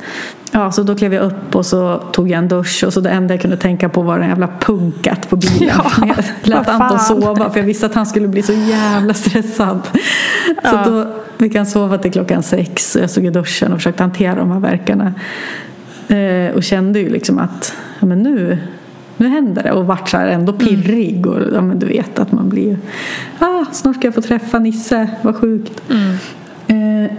[0.51, 3.09] Ja, så då klev jag upp och så tog jag en dusch och så det
[3.09, 5.57] enda jag kunde tänka på var den jävla punkat på bilen.
[5.67, 6.17] Ja, jag
[6.49, 9.79] lät Anton sova för jag visste att han skulle bli så jävla stressad.
[10.45, 10.83] Så Ja.
[10.85, 11.07] då
[11.37, 14.51] fick han sova till klockan sex och jag stod i duschen och försökte hantera de
[14.51, 15.13] här verkarna.
[16.07, 18.57] Eh, och kände ju liksom att ja, men nu,
[19.21, 22.31] nu händer det och vart så här ändå pirrig och ja, men du vet att
[22.31, 22.77] man blir
[23.39, 25.81] ah, snart ska jag få träffa Nisse, vad sjukt.
[26.67, 27.11] Eh,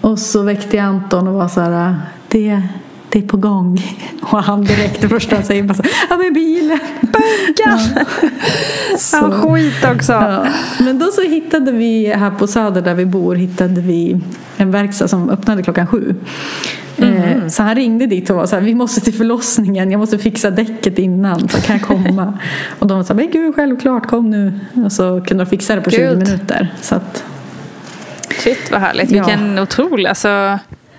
[0.00, 1.96] och så väckte jag Anton och var så här
[2.28, 2.62] det,
[3.10, 3.82] det är på gång.
[4.22, 6.78] Och han direkt det första han säger bara så ja men bilen.
[7.00, 7.78] Bunka!
[8.98, 10.12] Så- Ja, skit också.
[10.12, 10.46] Ja.
[10.80, 14.20] Men då så hittade vi här på Söder där vi bor hittade vi
[14.56, 16.14] en verkstad som öppnade klockan sju.
[16.98, 20.18] Eh, så han ringde dit och var så här, vi måste till förlossningen, jag måste
[20.18, 22.38] fixa däcket innan, så kan jag komma?
[22.78, 24.52] och de sa, men gud självklart, kom nu.
[24.84, 26.18] Och så kunde de fixa det på 20 Gud.
[26.18, 26.74] minuter.
[26.82, 27.24] Så att,
[28.38, 29.10] Shit vad härligt.
[29.10, 29.24] Ja.
[29.26, 30.58] Vilken otrolig, alltså.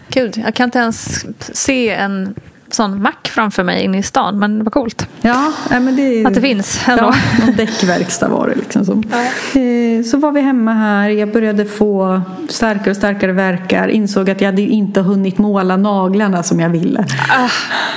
[0.09, 2.35] Gud, jag kan inte ens se en
[2.71, 4.39] sån mack framför mig inne i stan.
[4.39, 5.07] Men vad coolt.
[5.21, 7.03] ja, men det, Att det finns ändå.
[7.03, 8.85] Ja, någon däckverkstad var det liksom.
[8.85, 9.03] Som.
[9.03, 11.09] Eh, Så var vi hemma här.
[11.09, 13.87] Jag började få starkare och starkare verkar.
[13.87, 17.05] Insåg att jag hade inte hunnit måla naglarna som jag ville.
[17.29, 17.49] Ah,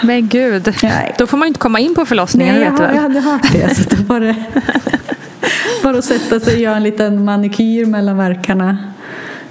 [0.02, 0.74] men gud.
[0.82, 1.14] Nej.
[1.18, 2.96] Då får man ju inte komma in på förlossningen, Nej, jag, vet jag väl?
[2.98, 3.74] hade hört det.
[3.76, 4.36] Så det det.
[5.82, 8.78] Bara att sätta sig och göra en liten manikyr mellan verkarna.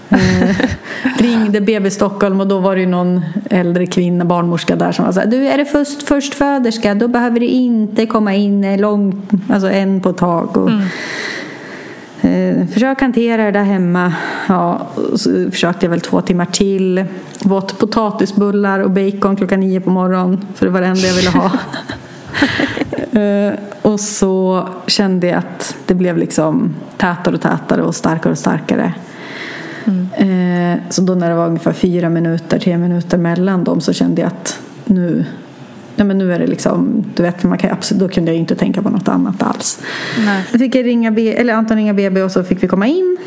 [0.09, 0.55] Eh,
[1.17, 5.19] ringde BB Stockholm och då var det någon äldre kvinna, barnmorska där som var så
[5.19, 10.01] här, du är det först, förstföderska då behöver du inte komma in långt, alltså en
[10.01, 10.57] på ett tag.
[10.57, 10.69] Och,
[12.29, 14.13] eh, försök hantera det där hemma.
[14.47, 17.05] Ja, och så försökte jag väl två timmar till.
[17.51, 21.29] Åt potatisbullar och bacon klockan nio på morgonen för det var det enda jag ville
[21.29, 21.51] ha.
[23.11, 28.37] Eh, och så kände jag att det blev liksom tätare och tätare och starkare och
[28.37, 28.93] starkare.
[30.17, 34.21] Eh, så då när det var ungefär fyra minuter, tre minuter mellan dem så kände
[34.21, 35.25] jag att nu,
[35.95, 38.55] ja, men nu är det liksom, du vet, man kan, absolut, då kunde jag inte
[38.55, 39.79] tänka på något annat alls.
[40.25, 40.43] Nej.
[40.51, 43.17] Då fick jag ringa, B- eller Anton ringa BB och så fick vi komma in.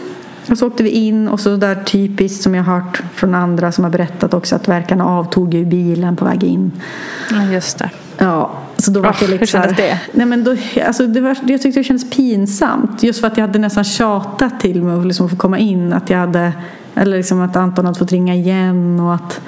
[0.51, 3.73] Och så åkte vi in och så där typiskt som jag har hört från andra
[3.73, 6.73] som har berättat också att verkarna avtog ju i bilen på väg in.
[7.31, 7.91] Ja, just det.
[8.19, 8.51] Ja,
[8.83, 10.01] så då var Oh, det lite hur här- kändes det?
[10.13, 13.03] Nej, men då, alltså det var, jag tyckte det kändes pinsamt.
[13.03, 15.93] Just för att jag hade nästan tjatat till mig att liksom få komma in.
[15.93, 16.53] Att jag hade,
[16.95, 19.41] eller liksom att Anton hade fått ringa igen och att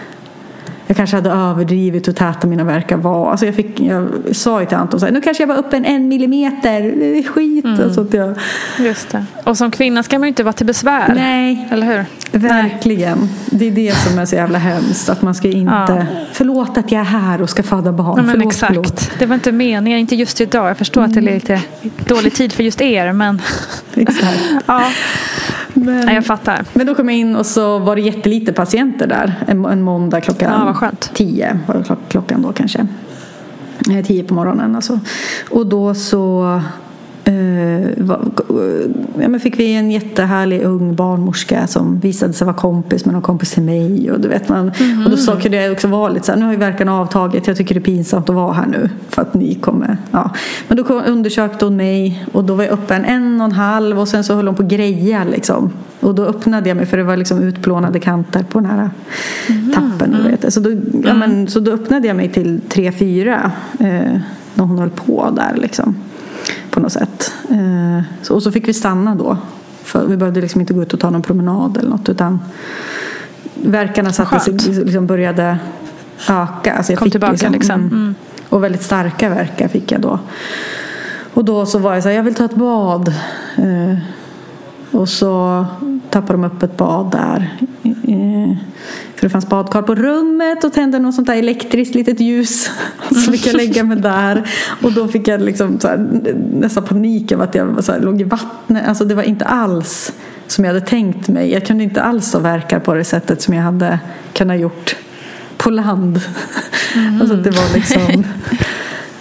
[0.86, 3.30] jag kanske hade överdrivit hur täta mina verkar var.
[3.30, 5.76] Alltså jag, fick, jag sa ju till Anton så här, nu kanske jag var uppe
[5.76, 6.80] en, en millimeter.
[6.82, 7.64] Det är skit.
[7.64, 7.80] Mm.
[7.84, 8.34] Alltså att jag,
[8.78, 9.24] Just det.
[9.44, 11.12] Och som kvinna ska man ju inte vara till besvär.
[11.14, 12.04] nej, Eller hur?
[12.38, 13.28] Verkligen.
[13.46, 15.08] Det är det som är så jävla hemskt.
[15.08, 18.14] Att man ska inte, förlåt att jag är här och ska föda barn.
[18.16, 18.72] Ja, men förlåt, exakt.
[18.74, 19.10] förlåt.
[19.18, 20.68] Det var inte meningen, inte just idag.
[20.68, 21.62] Jag förstår att det är lite
[22.04, 23.12] dålig tid för just er.
[23.12, 23.42] Men
[23.94, 24.40] Exakt.
[24.66, 24.90] ja,
[25.72, 26.64] Men, Nej, jag fattar.
[26.72, 29.34] Men då kom jag in och så var det jättelite patienter där.
[29.46, 32.86] En, en måndag klockan Ja, tio var klock, klockan då kanske.
[33.90, 35.00] Eh, Tio på morgonen alltså.
[35.50, 36.60] Och då så
[39.18, 43.22] ja, men fick vi en jättehärlig ung barnmorska som visade sig vara kompis med någon
[43.22, 44.10] kompis till mig.
[44.10, 44.72] Och, du vet man,
[45.04, 47.46] och då så kunde jag också vara lite så här, nu har ju verkarna avtagit,
[47.46, 48.90] jag tycker det är pinsamt att vara här nu.
[49.08, 50.30] För att ni kommer, ja.
[50.68, 54.08] Men då undersökte hon mig och då var jag uppe en och en halv och
[54.08, 55.72] sen så höll hon på att greja liksom.
[56.00, 58.90] Och då öppnade jag mig för det var liksom utplånade kanter på den här
[59.74, 60.16] tappen.
[60.22, 60.52] Du vet.
[60.52, 60.70] Så, då,
[61.04, 64.20] ja, men, så då öppnade jag mig till 3-4 eh,
[64.54, 65.96] när hon höll på där liksom.
[66.70, 67.32] På något sätt.
[67.50, 69.36] Eh, så, och så fick vi stanna då.
[69.82, 72.40] För vi behövde liksom inte gå ut och ta någon promenad eller något utan
[73.54, 74.66] verkarna satte sig, Skönt.
[74.66, 75.58] liksom började
[76.28, 76.74] öka.
[76.74, 77.80] Alltså jag Kom tillbaka, liksom.
[77.80, 77.92] mm.
[77.92, 78.14] Mm.
[78.48, 80.18] Och väldigt starka verkar fick jag då.
[81.34, 83.14] Och då så var jag så här, jag vill ta ett bad.
[84.94, 85.64] Och så
[86.10, 87.56] tappade de upp ett bad där.
[87.82, 88.56] Eh,
[89.14, 92.70] för det fanns badkar på rummet och tände något sånt där elektriskt litet ljus.
[93.08, 94.50] Så fick jag lägga mig där.
[94.82, 95.96] Och då fick jag liksom så här,
[96.52, 98.88] nästan panik över att jag så här, låg i vattnet.
[98.88, 100.12] Alltså det var inte alls
[100.46, 101.52] som jag hade tänkt mig.
[101.52, 103.98] Jag kunde inte alls verka på det sättet som jag hade
[104.32, 104.96] kunnat gjort
[105.56, 106.20] på land.
[107.20, 108.24] Alltså det var liksom...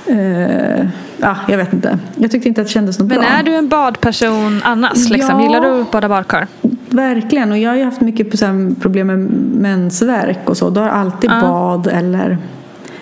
[0.06, 0.86] Eh,
[1.24, 2.00] ja, jag vet inte.
[2.16, 3.28] Jag tyckte inte att det kändes något Men bra.
[3.28, 5.10] är du en badperson annars?
[5.10, 5.40] Liksom?
[5.40, 5.46] Ja.
[5.46, 6.48] Gillar du att bada badkar?
[6.90, 7.52] Verkligen.
[7.52, 8.32] Och jag har ju haft mycket
[8.82, 9.20] problem med
[9.62, 10.70] mensvärk och så.
[10.70, 11.42] Då har alltid Ja.
[11.42, 12.38] bad eller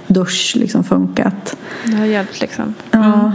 [0.08, 1.56] dusch liksom funkat.
[1.86, 2.74] Det har hjälpt liksom.
[2.92, 3.32] Ja.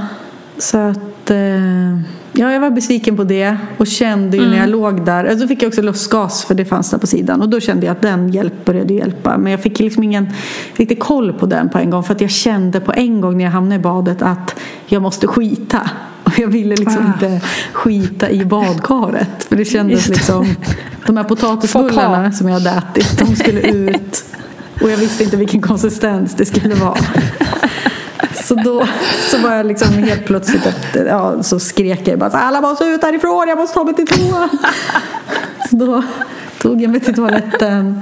[0.59, 0.99] Så att...
[1.31, 1.97] Eh,
[2.33, 3.57] ja, jag var besviken på det.
[3.79, 4.61] Och kände ju när Mm.
[4.61, 5.35] jag låg där.
[5.35, 7.41] Då fick jag också lustgas för det fanns där på sidan.
[7.43, 9.39] Och då kände jag att den hjälp började hjälpa.
[9.39, 10.29] Men jag fick liksom ingen
[10.77, 12.03] riktigt koll på den på en gång.
[12.03, 14.55] För att jag kände på en gång när jag hamnade i badet att
[14.87, 15.91] jag måste skita.
[16.25, 17.13] Och jag ville liksom Ah.
[17.25, 17.41] inte
[17.73, 19.45] skita i badkaret.
[19.49, 20.47] För det kändes liksom...
[21.07, 24.25] De här potatisbullarna som jag hade ätit, de skulle ut.
[24.83, 26.97] Och jag visste inte vilken konsistens det skulle vara.
[28.47, 28.87] Så då
[29.31, 32.85] så var jag liksom helt plötsligt att, ja, så skrek jag bara så alla måste
[32.85, 34.49] ut härifrån, jag måste ta mig till toa.
[35.71, 36.03] Så då
[36.59, 38.01] tog jag mig till toaletten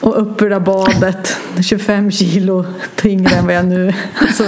[0.00, 2.64] och upp ur det där badet, 25 kilo
[2.96, 3.94] tyngre än vad jag nu
[4.34, 4.44] så,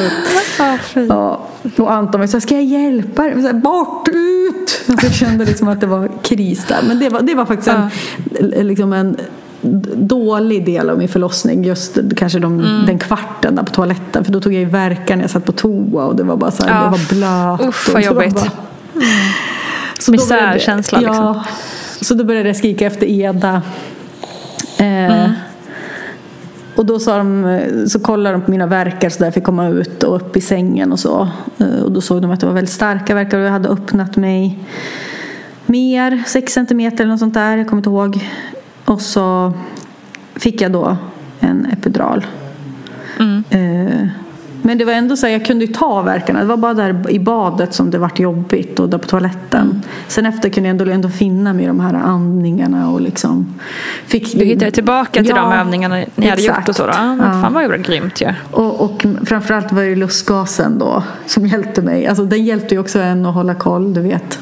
[1.08, 1.46] ja.
[1.78, 3.42] Och Anton var så här, ska jag hjälpa dig?
[3.42, 4.84] Så här, Bort, ut!
[4.88, 6.82] Alltså, jag kände liksom att det var kris där.
[6.88, 7.90] Men det var, det var faktiskt en,
[8.66, 9.16] liksom en
[9.96, 11.64] dålig del av min förlossning.
[11.64, 12.86] Just kanske de, Mm.
[12.86, 14.24] den kvarten där på toaletten.
[14.24, 16.50] För då tog jag ju verkan när jag satt på toa och det var bara
[16.50, 16.82] så här, Ja.
[16.84, 17.68] jag var blöt.
[17.68, 18.34] Uff, vad jobbigt.
[18.34, 18.50] bara-
[20.00, 21.16] Så började- Misärkänsla, liksom.
[21.16, 21.44] Ja.
[22.00, 23.62] Så då började jag skrika efter Eda.
[26.76, 29.68] och då sa de, så kollade de på mina verkar så där jag fick komma
[29.68, 31.28] ut och upp i sängen och så.
[31.58, 34.16] Eh, och då såg de att det var väldigt starka verkar och jag hade öppnat
[34.16, 34.58] mig
[35.66, 38.28] mer, sex centimeter eller något sånt där, jag kommer inte ihåg.
[38.88, 39.52] Och så
[40.34, 40.96] fick jag då
[41.40, 42.26] en epidural.
[43.18, 43.44] Mm.
[43.50, 44.08] Eh,
[44.62, 46.40] men det var ändå så här, jag kunde ju ta verkarna.
[46.40, 49.60] Det var bara där i badet som det vart jobbigt och där på toaletten.
[49.60, 49.80] Mm.
[50.08, 53.54] Sen efter kunde jag ändå, ändå finna mig i de här andningarna och liksom
[54.06, 56.68] fick Du hittade tillbaka till Ja, de övningarna ni hade gjort exakt.
[56.68, 56.92] och så då?
[56.92, 57.42] Ja, Ja.
[57.42, 58.34] Fan vad grymt ju.
[58.50, 62.06] Och, och framförallt var det lustgasen då som hjälpte mig.
[62.06, 64.38] Alltså den hjälpte ju också en att hålla koll, du vet.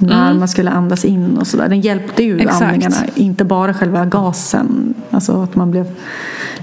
[0.00, 1.68] När man skulle andas in och sådär.
[1.68, 2.46] Den hjälpte ju Mm.
[2.48, 2.62] Exakt.
[2.62, 2.96] andningarna.
[3.14, 4.94] Inte bara själva gasen.
[5.10, 5.86] Alltså att man blev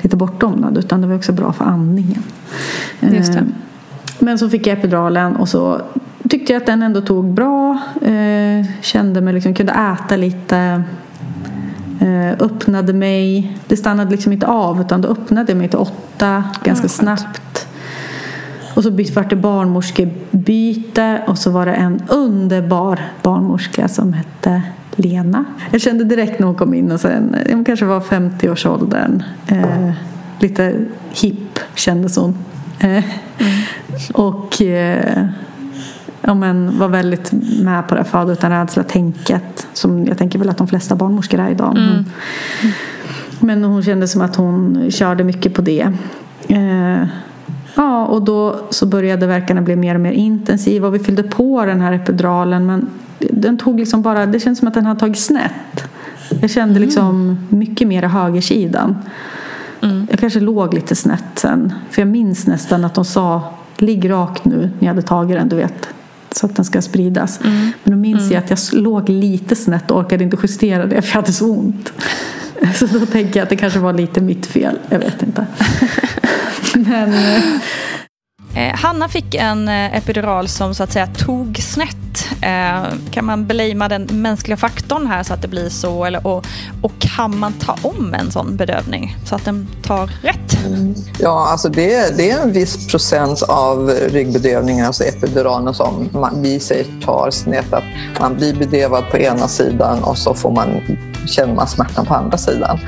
[0.01, 0.77] lite bortdomnad.
[0.77, 2.23] Utan det var också bra för andningen.
[2.99, 3.39] Just det.
[3.39, 3.45] Eh,
[4.19, 5.81] Men så fick jag epiduralen och så
[6.29, 7.77] tyckte jag att den ändå tog bra.
[8.01, 10.83] Eh, kände mig liksom, kunde äta lite.
[11.99, 13.57] Eh, öppnade mig.
[13.67, 17.66] Det stannade liksom inte av utan då öppnade jag mig till åtta ganska snabbt.
[18.77, 24.61] Och så vart det barnmorskebyte och så var det en underbar barnmorska som hette
[24.95, 25.45] Lena.
[25.71, 29.23] Jag kände direkt när hon kom in och sen, hon kanske var 50-årsåldern.
[29.47, 29.91] Eh,
[30.39, 30.85] lite
[31.21, 32.37] hipp kändes hon.
[32.79, 33.03] Eh,
[34.13, 35.25] Och eh,
[36.21, 39.67] ja, men var väldigt med på det fader utan rädsla-tänket.
[39.73, 41.73] Som jag tänker väl att de flesta barnmorskor är idag.
[41.75, 42.05] Men,
[43.39, 45.93] men hon kände som att hon körde mycket på det.
[46.47, 47.07] Eh,
[47.77, 51.65] ja, och då så började verkarna bli mer och mer intensiva och vi fyllde på
[51.65, 55.19] den här epiduralen men den tog liksom bara, det känns som att den hade tagit
[55.19, 55.83] snett.
[56.41, 58.95] Jag kände liksom mycket mer i högersidan.
[60.09, 61.73] Jag kanske låg lite snett sen.
[61.89, 65.49] För jag minns nästan att de sa Ligg rakt nu när jag hade tagit den,
[65.49, 65.89] du vet.
[66.31, 67.39] Så att den ska spridas.
[67.83, 71.09] Men då minns jag att jag låg lite snett och orkade inte justera det för
[71.09, 71.93] jag hade så ont.
[72.75, 74.79] Så då tänker jag att det kanske var lite mitt fel.
[74.89, 75.45] Jag vet inte.
[76.75, 77.43] Men eh,
[78.55, 82.29] eh, Hanna fick en eh, epidural som så att säga tog snett.
[82.47, 86.05] Eh, kan man blamea den mänskliga faktorn här så att det blir så?
[86.05, 86.45] Eller, och,
[86.81, 90.57] och kan man ta om en sån bedövning så att den tar rätt?
[91.19, 96.59] Ja, alltså det, det är en viss procent av ryggbedövningen, alltså epiduralen som man, vi
[96.59, 97.73] säger tar snett.
[97.73, 97.83] Att
[98.19, 100.81] man blir bedövad på ena sidan och så får man,
[101.27, 102.79] känner man smärtan på andra sidan.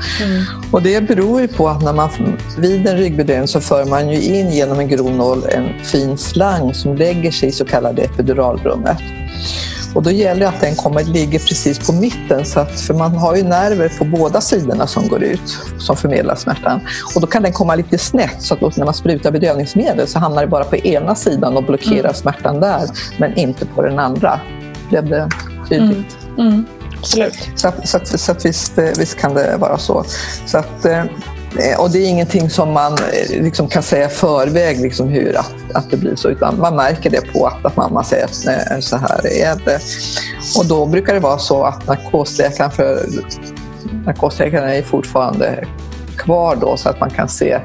[0.72, 2.10] Och det beror ju på att när man,
[2.58, 6.74] vid en ryggbedövning så för man ju in genom en grov nål en fin slang
[6.74, 8.98] som lägger sig i så kallade epiduralrummet.
[9.94, 13.14] Och då gäller det att den kommer ligga precis på mitten, så att, för man
[13.14, 16.80] har ju nerver på båda sidorna som går ut, som förmedlar smärtan.
[17.14, 20.18] Och då kan den komma lite snett, så att då när man sprutar bedövningsmedel så
[20.18, 24.40] hamnar det bara på ena sidan och blockerar smärtan där, men inte på den andra.
[24.88, 25.28] Blev det
[25.68, 26.18] tydligt?
[26.98, 27.50] Absolut.
[27.54, 30.04] Så, att, så, att, så att visst, eh, visst kan det vara så.
[30.46, 31.04] så att, eh,
[31.58, 35.36] Eh, och det är ingenting som man eh, liksom kan säga i förväg liksom hur
[35.36, 38.46] att, att det blir så, utan man märker det på att, att mamma säger att
[38.46, 39.80] eh, så här är det.
[40.58, 43.06] Och då brukar det vara så att narkosläkaren, för
[44.06, 45.64] narkosläkaren är fortfarande
[46.16, 47.60] kvar då så att man kan se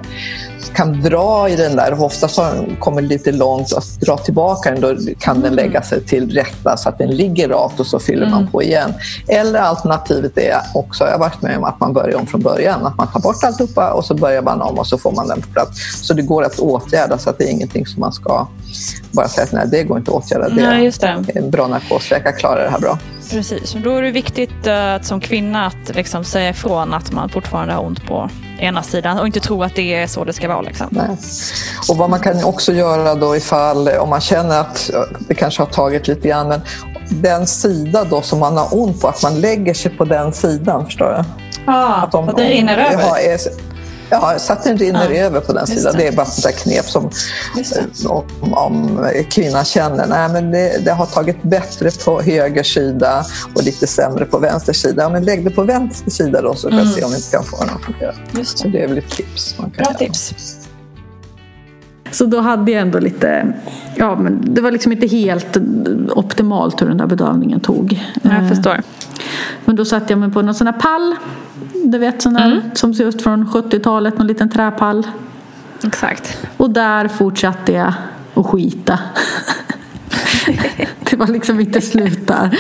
[0.73, 4.81] kan dra i den där, ofta så kommer lite långt och att dra tillbaka den,
[4.81, 8.29] då kan den lägga sig till rätta så att den ligger rakt och så fyller
[8.29, 8.93] man på igen.
[9.27, 12.85] Eller alternativet är också, jag har varit med om att man börjar om från början,
[12.85, 15.41] att man tar bort alltihopa och så börjar man om och så får man den
[15.41, 16.07] på plats.
[16.07, 18.47] Så det går att åtgärda så att det är ingenting som man ska
[19.11, 20.49] bara säga att nej, det går inte att åtgärda.
[20.49, 21.31] Det Nej, det.
[21.35, 22.97] En bra narkosläkare klarar det här bra.
[23.29, 27.11] Precis, och då är det viktigt eh, att som kvinna att liksom säga ifrån att
[27.11, 30.33] man fortfarande har ont på ena sidan och inte tro att det är så det
[30.33, 30.61] ska vara.
[30.61, 30.87] Liksom.
[30.89, 31.17] Nej.
[31.89, 34.89] Och vad man kan också göra då ifall, om man känner att
[35.27, 36.61] det kanske har tagit lite grann, men
[37.09, 40.85] den sida då som man har ont på, att man lägger sig på den sidan,
[40.85, 41.23] förstår du?
[41.65, 43.03] Ja, Att om- att det rinner över.
[44.09, 45.93] Ja, så att den rinner Ja, över på den sidan.
[45.93, 45.97] det.
[45.99, 46.07] Det.
[46.07, 47.09] är bara sånt där knep som
[47.55, 48.07] det.
[48.07, 53.23] om, om kvinnan känner nej, men det, det har tagit bättre på höger sida
[53.55, 55.03] och lite sämre på vänster sida.
[55.03, 57.31] Ja, men lägg det på vänster sida då så kan vi se om vi inte
[57.31, 58.11] kan få den att fungera.
[58.11, 58.23] Mm.
[58.37, 58.71] Just Så det.
[58.77, 59.97] det är väl ett tips man kan Bra göra.
[59.97, 60.33] tips.
[62.11, 63.53] Så då hade jag ändå lite,
[63.95, 65.57] ja men det var liksom inte helt
[66.15, 68.03] optimalt hur den där bedövningen tog.
[68.23, 68.81] Jag Eh, förstår.
[69.65, 71.15] Men då satte jag mig på någon sån här pall.
[71.85, 75.07] Du vet sån här som ser ut från 70-talet, någon liten träpall.
[75.83, 76.37] Exakt.
[76.57, 77.93] Och där fortsatte jag
[78.33, 78.99] att skita.
[81.09, 82.59] det var liksom inte slut där.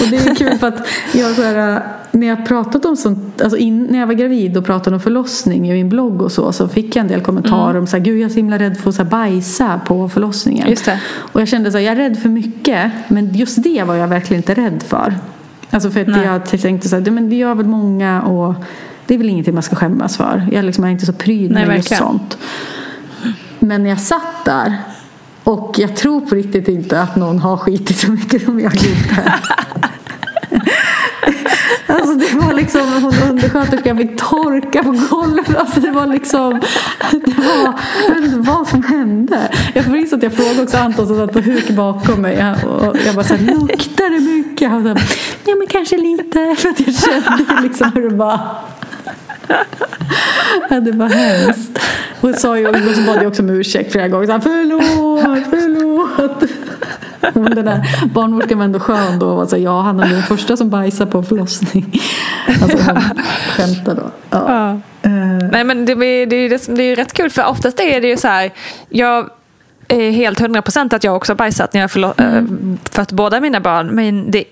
[0.00, 3.58] Och det är kul för att jag så här, när jag pratat om sånt, alltså
[3.58, 6.68] in, när jag var gravid och pratade om förlossning i min blogg och så, så
[6.68, 8.88] fick jag en del kommentarer om så här, gud jag är så himla rädd för
[8.88, 10.68] att så här, bajsa på förlossningen.
[11.32, 14.08] Och jag kände så här, jag är rädd för mycket, men just det var jag
[14.08, 15.14] verkligen inte rädd för.
[15.74, 16.24] Alltså för att Nej.
[16.24, 18.54] jag tänkte så här, "Det- men det gör väl många och
[19.06, 20.48] Det är väl ingenting man ska skämmas för.
[20.52, 22.38] Jag liksom är inte så pryd Nej, med just sånt.
[23.58, 24.76] Men när jag satt där
[25.44, 29.34] och jag tror på riktigt inte att någon har skitit så mycket som jag gjorde.
[32.12, 35.56] Alltså det var liksom, hon undersköterskan fick torka på golvet.
[35.56, 36.60] Alltså det var liksom,
[37.10, 37.74] det var,
[38.08, 39.52] jag vet inte vad som hände.
[39.74, 42.54] Jag minns att jag frågade också Anton som satt på huk bakom mig.
[42.66, 44.70] Och jag bara såhär, luktar det mycket?
[44.70, 45.02] Han sa,
[45.44, 46.56] ja men kanske lite.
[46.58, 48.40] För att jag kände liksom hur det bara
[50.70, 51.78] Ja, det var hemskt.
[52.20, 54.26] Hon sa ju, och så bad jag också om ursäkt flera gånger.
[54.26, 56.42] Så här, förlåt, förlåt.
[57.34, 59.26] Men den där barnmorskan var ändå skön då.
[59.28, 62.00] Och så, ja, han är den första som bajsar på förlossning.
[62.62, 63.00] Alltså hon
[63.56, 64.10] skämtade då.
[64.30, 64.44] Ja.
[64.48, 64.70] Ja.
[65.10, 68.00] Eh, Nej men det, är- det, är, det, är ju rätt kul för oftast är
[68.00, 68.50] det ju så här.
[68.88, 69.30] Jag
[69.88, 72.78] är helt hundra procent att jag också har bajsat när jag förlo- Mm.
[72.84, 73.86] äh, fött båda mina barn.
[73.86, 74.44] Men det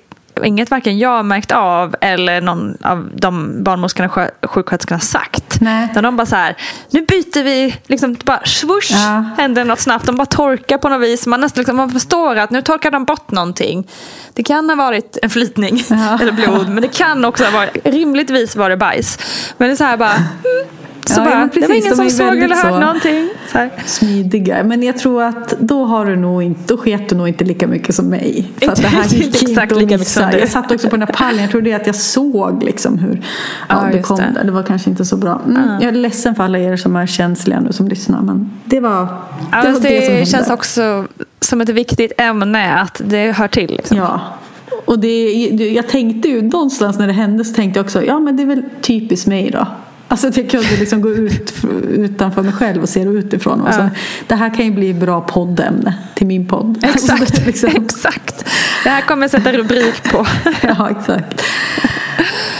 [0.44, 5.60] inget varken jag har märkt av eller någon av de barnmorskorna och sjuksköterskorna sagt.
[5.60, 5.88] Nej.
[5.90, 6.56] Utan de bara så här,
[6.90, 9.24] nu byter vi, liksom bara swoosh, Ja.
[9.38, 10.06] händer något snabbt.
[10.06, 11.26] De bara torkar på något vis.
[11.26, 13.88] Man nästan liksom, man förstår att nu torkar de bort någonting.
[14.34, 16.18] Det kan ha varit en flytning Ja.
[16.20, 19.18] eller blod, men det kan också ha varit, rimligtvis var det bajs.
[19.56, 20.26] Men det är så här bara, mm,
[21.06, 22.80] så Ja, bara ja, men det var precis, ingen som såg eller hört så.
[22.80, 23.28] någonting.
[23.52, 24.64] Så smidiga.
[24.64, 27.66] Men jag tror att då har du nog inte, då sket du nog inte lika
[27.66, 28.52] mycket som mig.
[28.58, 30.38] För det här gick exakt inte att lika mycket som du.
[30.38, 31.40] Jag satt också på den här pallen.
[31.40, 33.22] Jag tror det är att jag såg liksom hur
[33.68, 34.30] ja, Ja, det kom det.
[34.34, 34.44] där.
[34.44, 35.40] Det var kanske inte så bra.
[35.46, 38.22] Mm, Jag är ledsen för alla er som är känsliga nu som lyssnar.
[38.22, 39.06] Men det var det,
[39.52, 40.26] Ja, var fast det, det som hände.
[40.30, 41.04] känns också
[41.40, 43.70] som ett viktigt ämne att det hör till.
[43.76, 43.96] Liksom.
[43.96, 44.20] Ja.
[44.84, 45.32] Och det,
[45.74, 48.46] jag tänkte ju någonstans när det hände så tänkte jag också, ja men det är
[48.46, 49.66] väl typiskt mig då.
[50.10, 51.52] Alltså att jag kunde liksom gå ut
[51.88, 53.60] utanför mig själv och se det utifrån.
[53.60, 53.88] Och så, Ja.
[54.28, 56.84] Det här kan ju bli bra poddämne till min podd.
[56.84, 58.44] Alltså, Exakt, är liksom- exakt.
[58.84, 60.26] Det här kommer jag sätta rubrik på.
[60.62, 61.42] Ja, exakt.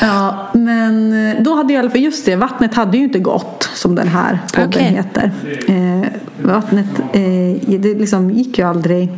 [0.01, 3.19] Ja, men eh, då hade jag i alla fall, just det, vattnet hade ju inte
[3.19, 4.83] gått som den här podden Okej.
[4.85, 5.31] heter.
[5.69, 6.09] Eh,
[6.43, 9.09] vattnet, eh, det liksom gick ju aldrig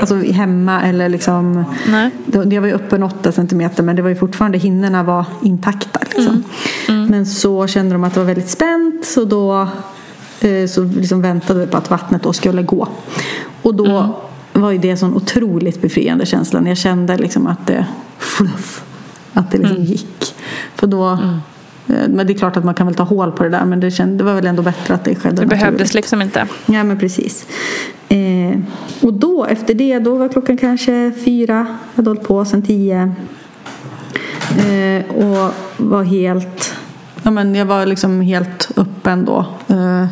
[0.00, 2.10] Alltså hemma eller liksom Nej.
[2.26, 6.00] det- Jag var ju öppen 8 centimeter men det var ju fortfarande hinnorna var intakta.
[6.16, 6.44] Liksom.
[7.10, 9.68] Men så kände de att det var väldigt spänt så då
[10.40, 12.88] eh, så liksom väntade vi på att vattnet då skulle gå.
[13.62, 14.14] Och då
[14.52, 17.86] var ju det en sån otroligt befriande känsla när jag kände liksom att det
[18.18, 18.84] fluff,
[19.32, 20.34] att det liksom gick.
[20.74, 21.38] För då eh,
[21.86, 23.90] men det är klart att man kan väl ta hål på det där men det,
[23.90, 25.94] kände, det var väl ändå bättre att det skedde Det behövdes naturligt.
[25.94, 26.46] liksom inte.
[26.66, 27.46] Ja men precis.
[28.08, 28.58] Eh,
[29.02, 31.66] och då efter det, då var klockan kanske fyra.
[31.94, 33.12] Jag hade hållit på sedan tio.
[34.58, 36.74] Eh, och var helt,
[37.22, 39.44] ja men jag var liksom helt öppen då.
[39.68, 40.06] Eh,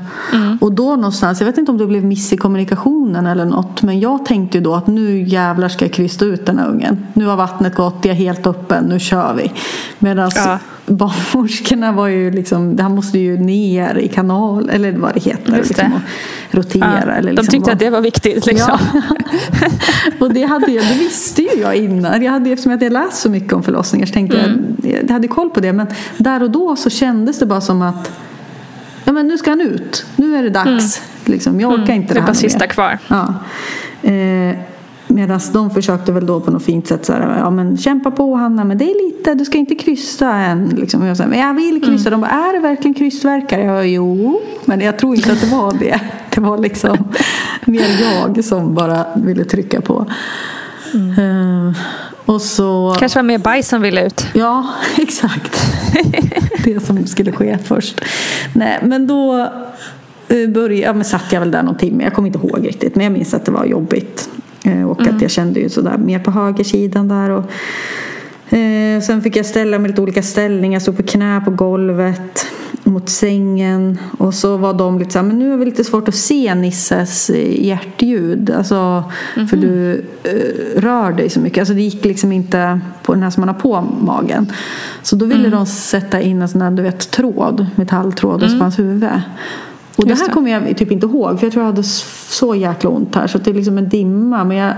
[0.61, 3.83] Och då någonstans, jag vet inte om det blev miss i kommunikationen eller något.
[3.83, 7.07] Men jag tänkte ju då att nu jävlar ska jag krysta ut den här ungen.
[7.15, 9.53] Nu har vattnet gått, jag är helt öppen, nu kör vi.
[9.99, 10.59] Medan Ja.
[10.91, 15.57] Barnmorskorna var ju liksom, han måste ju ner i kanal, eller vad det heter.
[15.57, 15.83] Just det.
[15.83, 16.01] Liksom,
[16.51, 17.03] rotera.
[17.07, 18.47] Ja, eller de liksom tyckte vad- att det var viktigt.
[18.47, 18.79] Liksom.
[18.95, 19.01] Ja.
[20.21, 22.23] och det, hade jag, det visste ju jag innan.
[22.23, 24.77] Jag hade, eftersom jag hade läst så mycket om förlossningar så tänkte Mm.
[24.83, 25.73] jag, jag hade koll på det.
[25.73, 25.87] Men
[26.17, 28.11] där och då så kändes det bara som att
[29.05, 30.07] ja, men nu ska han ut.
[30.17, 31.03] Nu är det dags.
[31.25, 32.07] Liksom, jag orkar inte Mm.
[32.07, 32.35] Det det är här bara mer.
[32.35, 32.99] sista kvar.
[33.09, 33.35] Ja.
[34.11, 34.57] Eh,
[35.11, 38.35] Medan de försökte väl då på något fint sätt så här, ja men kämpa på
[38.35, 40.69] Hanna men det är lite, du ska inte kryssa än.
[40.69, 41.07] Liksom.
[41.07, 42.09] Jag sa, men jag vill kryssa.
[42.09, 42.21] Mm.
[42.21, 43.63] De bara, är det verkligen krystvärkare?
[43.63, 46.01] Jag bara, jo, men jag tror inte att det var det.
[46.35, 46.97] Det var liksom
[47.65, 50.07] mer jag som bara ville trycka på.
[50.95, 51.73] Eh,
[52.27, 52.97] och så...
[52.99, 54.27] Kanske var mer bajs som ville ut.
[54.33, 54.67] Ja,
[54.99, 55.63] exakt.
[56.65, 58.01] det som skulle ske först.
[58.53, 59.39] Nej, men då
[60.29, 62.05] eh, började, ja, men satt jag väl där någon timme.
[62.05, 62.95] Jag kommer inte ihåg riktigt.
[62.95, 64.29] Men jag minns att det var jobbigt.
[64.65, 67.31] Eh, Och att jag kände ju sådär mer på högersidan där.
[67.31, 67.45] Och,
[68.57, 70.75] eh, sen fick jag ställa mig lite olika ställningar.
[70.75, 72.47] Jag stod på knä på golvet
[72.85, 73.99] mot sängen.
[74.19, 77.31] Och så var de lite såhär, men nu är det lite svårt att se Nisses
[77.31, 78.51] eh, hjärtljud.
[78.51, 79.05] Alltså,
[79.51, 81.59] För du eh, rör dig så mycket.
[81.59, 84.53] Alltså det gick liksom inte på den här som man har på magen.
[85.03, 88.59] Så då ville de sätta in en sån här, du vet, tråd, metalltråd mm.
[88.59, 89.09] på hans huvud.
[90.01, 91.83] Och det här kommer jag typ inte ihåg för jag tror jag hade
[92.29, 94.45] så jäkla ont här så det är liksom en dimma.
[94.45, 94.75] Men jag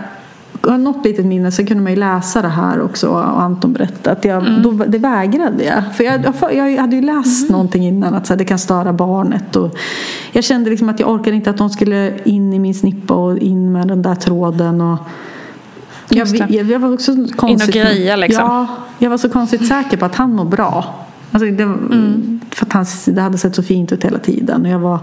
[0.62, 4.16] har något litet minne så kunde man ju läsa det här också och Anton berättade
[4.16, 4.62] att jag, Mm.
[4.62, 5.82] då, det vägrade jag.
[5.96, 9.56] För jag, jag, hade ju läst någonting innan att så här, det kan störa barnet.
[9.56, 9.76] Och
[10.32, 13.38] jag kände liksom att jag orkade inte att de skulle in i min snippa och
[13.38, 14.80] in med den där tråden.
[14.80, 14.98] Och
[16.08, 18.44] jag, jag, jag var också konstigt, greja, liksom.
[18.44, 18.66] Ja,
[18.98, 20.94] jag var så konstigt säker på att han mår bra.
[21.32, 22.40] Alltså det, Mm.
[22.50, 24.62] För att hans, det hade sett så fint ut hela tiden.
[24.62, 24.98] Och jag var,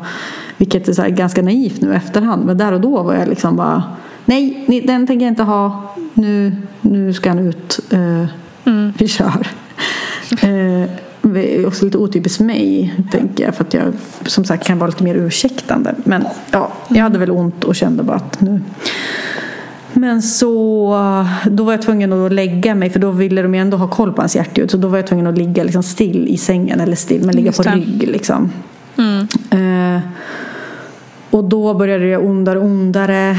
[0.58, 2.46] vilket är så ganska naivt nu efterhand.
[2.46, 3.84] Men där och då var jag liksom bara
[4.26, 5.96] Nej, den tänker jag inte ha.
[6.14, 7.80] Nu, nu ska han ut.
[7.90, 8.26] Eh,
[8.70, 8.94] Mm.
[8.98, 9.48] Vi kör.
[11.22, 13.56] Är också lite otypiskt mig, tänker jag.
[13.56, 13.94] För att jag
[14.26, 15.96] som sagt kan vara lite mer ursäktande.
[16.04, 18.62] Men ja, jag hade väl ont och kände bara att nu
[19.94, 20.96] men så
[21.46, 24.14] då var jag tvungen att lägga mig för då ville de ju ändå ha koll
[24.14, 24.72] på hans hjärtljud.
[24.72, 27.46] Så då var jag tvungen att ligga liksom still i sängen eller still, men ligga
[27.46, 27.76] Just på det.
[27.76, 28.52] rygg liksom.
[28.98, 29.28] Mm.
[29.52, 30.02] Eh,
[31.30, 33.30] och då började det ondare och ondare.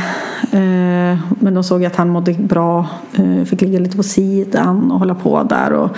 [0.53, 2.87] Eh, men de såg att han mådde bra.
[3.15, 5.73] Eh, fick ligga lite på sidan och hålla på där.
[5.73, 5.97] Och,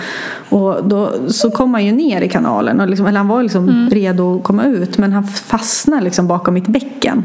[0.49, 2.79] och då, så kom han ju ner i kanalen.
[2.79, 4.97] Och liksom, eller han var liksom redo att komma ut.
[4.97, 7.23] Men han fastnade liksom bakom mitt bäcken.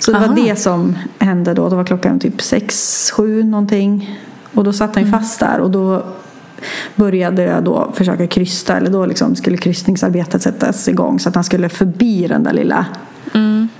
[0.00, 0.26] Så det Aha.
[0.26, 1.68] var det som hände då.
[1.68, 4.20] Då var klockan typ sex, sju någonting.
[4.54, 5.58] Och då satt han ju fast där.
[5.60, 6.04] Och då
[6.96, 8.76] började jag då försöka krysta.
[8.76, 11.20] Eller då liksom skulle kryssningsarbetet sättas igång.
[11.20, 12.86] Så att han skulle förbi den där lilla.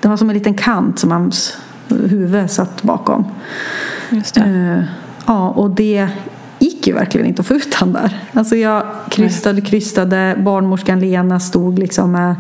[0.01, 1.57] Det var som en liten kant som hans
[1.89, 3.25] huvud satt bakom.
[4.11, 4.41] Just det.
[4.41, 4.85] Eh,
[5.27, 6.09] ja, och det
[6.61, 8.19] gick ju verkligen inte att få ut han där.
[8.33, 10.37] Alltså jag krystade, krystade.
[10.39, 12.35] Barnmorskan Lena stod liksom med,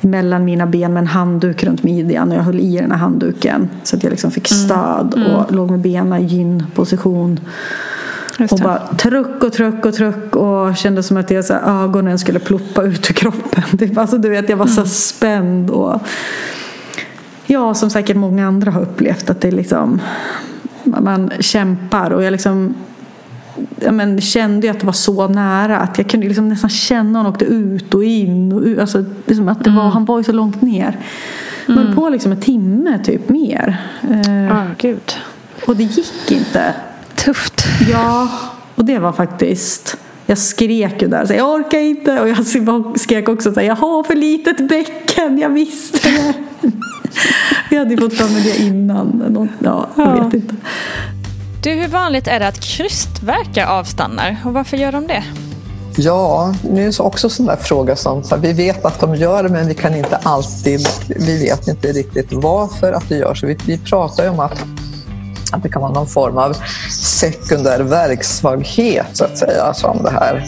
[0.00, 3.68] mellan mina ben med en handduk runt midjan och jag höll i den här handduken
[3.82, 7.40] så att jag liksom fick stöd och låg med benen i gynposition.
[8.50, 12.18] Och bara truck och truck och truck och kände som att jag, så här, ögonen
[12.18, 13.62] skulle ploppa ut ur kroppen.
[13.78, 13.98] Typ.
[13.98, 15.70] Alltså, du vet, jag var så spänd.
[15.70, 16.00] Och,
[17.46, 20.00] ja, som säkert många andra har upplevt att det liksom
[20.84, 22.74] man kämpar och jag liksom
[23.80, 27.32] ja, men, kände att det var så nära att jag kunde liksom nästan känna honom
[27.32, 28.78] åkte ut och in och ut.
[28.78, 30.96] Alltså, liksom att det var, Han var ju så långt ner.
[31.66, 33.76] Jag höll på liksom en timme typ mer.
[34.10, 35.12] Eh, Ja, gud.
[35.66, 36.74] och det gick inte.
[37.14, 37.64] Tufft.
[37.92, 38.28] Ja,
[38.74, 39.96] och det var faktiskt...
[40.26, 42.20] Jag skrek ju där, så jag orkar inte.
[42.20, 42.46] Och jag
[43.00, 46.34] skrek också så här, jag har för litet bäcken, jag visste det.
[47.70, 49.22] Jag hade ju fått mig det innan.
[49.64, 50.24] Ja, jag Ja.
[50.24, 50.54] vet inte.
[51.62, 54.36] Du, hur vanligt är det att krystverkar avstannar?
[54.44, 55.24] Och varför gör de det?
[55.96, 59.00] Ja, nu är det också en sån där fråga som så här, vi vet att
[59.00, 63.16] de gör det men vi kan inte alltid, vi vet inte riktigt varför att det
[63.16, 63.46] gör så.
[63.46, 64.64] Vi, vi pratar ju om att,
[65.52, 66.56] att det kan vara någon form av
[66.90, 70.44] sekundär verksvaghet så att säga som det här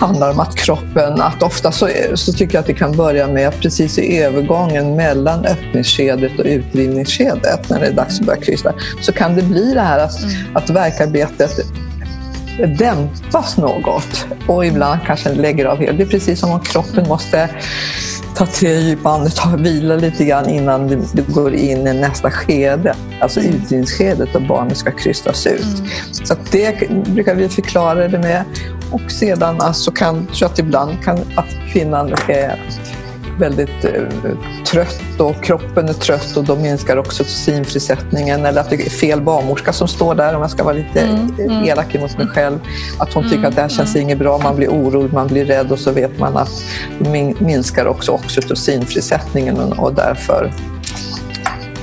[0.00, 3.60] handlar om att kroppen, att ofta så, så tycker jag att det kan börja med
[3.60, 9.12] precis i övergången mellan öppningsskedet och utdrivningsskedet när det är dags att börja krysta, så
[9.12, 10.16] kan det bli det här att,
[10.54, 11.50] att verkarbetet
[12.78, 15.98] dämpas något och ibland kanske lägger av helt.
[15.98, 17.48] Det är precis som om kroppen måste
[18.36, 23.40] ta tre djupa andetag, vila lite grann innan det går in i nästa skede, alltså
[23.40, 25.82] utdrivningsskedet och barnet ska krystas ut.
[26.12, 28.44] Så att det brukar vi förklara det med.
[28.90, 32.60] Och sedan alltså kan, jag att ibland kan att kvinnan är
[33.38, 34.02] väldigt eh,
[34.66, 39.72] trött och kroppen är trött och då minskar oxytocinfrisättningen eller att det är fel barnmorska
[39.72, 41.28] som står där om jag ska vara lite
[41.66, 42.58] elak emot mig själv.
[42.98, 45.72] Att hon tycker att det här känns inget bra, man blir orolig, man blir rädd
[45.72, 46.64] och så vet man att
[46.98, 50.52] min- minskar också oxytocinfrisättningen och, därför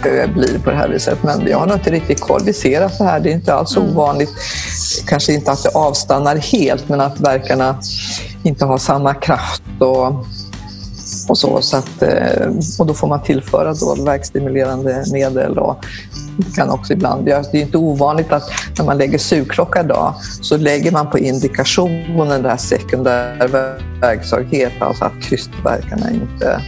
[0.06, 1.24] eh, blir på det här viset.
[1.24, 2.42] Men jag har nog inte riktigt koll.
[2.46, 4.32] Vi ser att det här det är inte alls ovanligt.
[5.08, 7.80] Kanske inte att det avstannar helt, men att verkarna
[8.44, 10.08] inte har samma kraft och,
[11.30, 11.62] och så.
[11.62, 12.48] så att, eh,
[12.80, 15.60] och då får man tillföra då verkstimulerande medel.
[15.60, 15.86] Och
[16.38, 20.58] det kan också ibland, det är inte ovanligt att när man lägger sugklocka idag så
[20.58, 23.48] lägger man på indikationen den här sekundär
[24.02, 26.62] verksvaghet, alltså att krystverkarna inte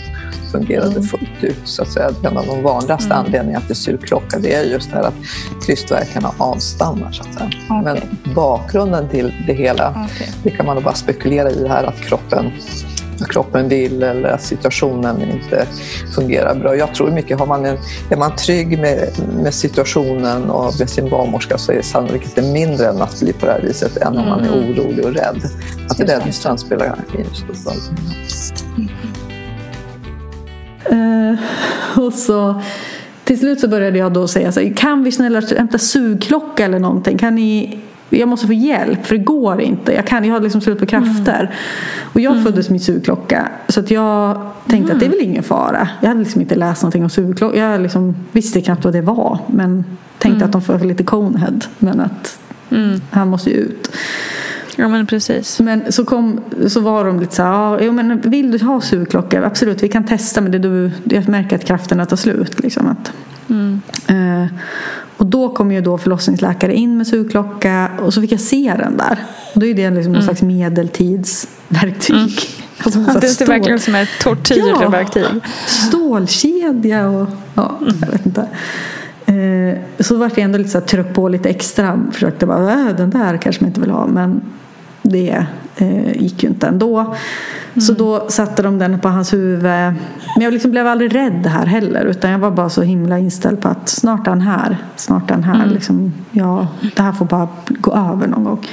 [0.52, 1.62] fungerade fullt ut.
[1.64, 2.10] Så att säga.
[2.24, 5.16] En av de vanligaste anledningarna till sugklocka det är just det här att
[5.66, 7.12] krystverkarna avstannar.
[7.12, 7.82] Så att säga.
[7.84, 7.98] Men
[8.36, 10.08] bakgrunden till det hela,
[10.44, 12.52] det kan man nog bara spekulera i här att kroppen
[13.26, 15.68] kroppen vill eller att situationen inte
[16.16, 16.76] fungerar bra.
[16.76, 17.78] Jag tror mycket, har man en,
[18.10, 19.10] är man trygg med,
[19.44, 23.52] med situationen och med sin barnmorska så är sannolikheten mindre än att bli på det
[23.52, 25.42] här viset än om man är orolig och rädd.
[25.90, 27.82] Att rädslan spelar en stor roll.
[30.86, 31.40] Eh,
[32.00, 32.62] och så
[33.24, 36.80] till slut så började jag då säga så här, kan vi snälla hämta sugklocka eller
[36.80, 37.18] någonting?
[37.18, 39.94] Kan ni, jag måste få hjälp för det går inte.
[39.94, 41.56] Jag, kan, jag har liksom slut på krafter.
[42.14, 43.48] Och jag föddes med sugklocka.
[43.68, 45.90] Så att jag tänkte att det är väl ingen fara.
[46.02, 47.58] Jag hade liksom inte läst någonting om sugklocka.
[47.58, 49.40] Jag liksom visste knappt vad det var.
[49.48, 49.86] Men
[50.18, 51.60] tänkte att de får lite conehead.
[51.80, 52.40] Men att
[53.12, 53.92] han måste ju ut.
[54.80, 55.60] Ja, men precis.
[55.60, 58.82] Men så, kom, så var de lite så här, ja, jo, men vill du ha
[58.82, 59.46] sugklocka?
[59.46, 62.60] Absolut, vi kan testa men det du, jag märker att krafterna tar slut.
[62.64, 63.12] Liksom, att,
[64.08, 64.46] eh,
[65.18, 68.98] och då kom ju då förlossningsläkare in med sugklocka och så fick jag se den
[68.98, 69.20] där.
[69.54, 72.40] Och då är det liksom någon slags medeltidsverktyg.
[72.84, 75.26] Alltså, någon Det ser verkligen ut som ett tortyrverktyg.
[75.66, 78.48] Stålkedja och ja, jag vet inte.
[79.26, 82.02] Eh, så vart jag ändå lite så här, tryck på lite extra.
[82.12, 84.08] Försökte bara, äh, den där kanske man inte vill ha.
[84.08, 84.42] Men
[85.10, 85.46] det
[85.78, 87.16] eh, gick ju inte ändå.
[87.82, 89.64] Så då satte de den på hans huvud.
[90.36, 92.06] Men jag liksom blev aldrig rädd här heller.
[92.06, 94.78] Utan jag var bara så himla inställd på att snart är han här.
[94.96, 95.66] Snart är han här.
[95.66, 98.68] Liksom, ja, det här får bara gå över någon gång.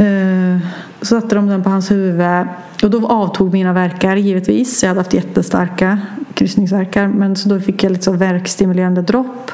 [0.00, 0.58] Eh,
[1.00, 2.46] så satte de den på hans huvud.
[2.82, 4.82] Och då avtog mina verkar givetvis.
[4.82, 5.98] Jag hade haft jättestarka
[6.34, 7.06] kryssningsverkar.
[7.06, 9.50] Men så då fick jag lite så verkstimulerande dropp.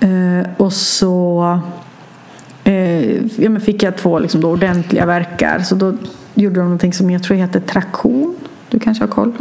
[0.00, 1.60] Eh, och så
[2.64, 5.58] eh, ja, men fick jag två liksom då ordentliga verkar.
[5.58, 5.94] Så då
[6.34, 8.36] gjorde de någonting som jag tror heter traktion.
[8.74, 9.32] Du kanske har koll?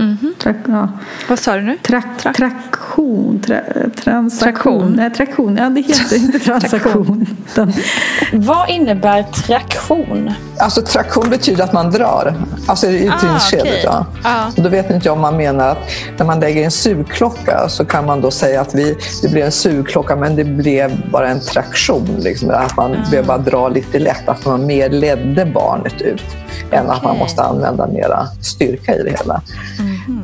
[0.43, 0.87] Trak, ja.
[1.29, 1.77] Vad sa du nu?
[1.77, 3.59] Trak, Tra- traktion, tra,
[4.03, 4.39] transaktion.
[4.53, 4.93] Traktion.
[4.97, 5.57] Nej, traktion.
[5.57, 7.25] Ja, det heter inte transaktion.
[7.51, 7.73] utan-
[8.33, 10.31] Vad innebär traktion?
[10.59, 12.33] Alltså traktion betyder att man drar,
[12.67, 13.65] alltså i Ah, utredningsskedet.
[13.65, 14.05] okej.
[14.23, 14.51] Ja.
[14.57, 15.77] Och då vet inte jag om man menar att
[16.17, 19.51] när man lägger en sugklocka så kan man då säga att vi, det blev en
[19.51, 22.07] sugklocka men det blev bara en traktion.
[22.19, 26.23] Liksom, att man blev bara dra lite lätt, att man mer ledde barnet ut
[26.71, 29.22] än att man måste använda mera styrka i det hela.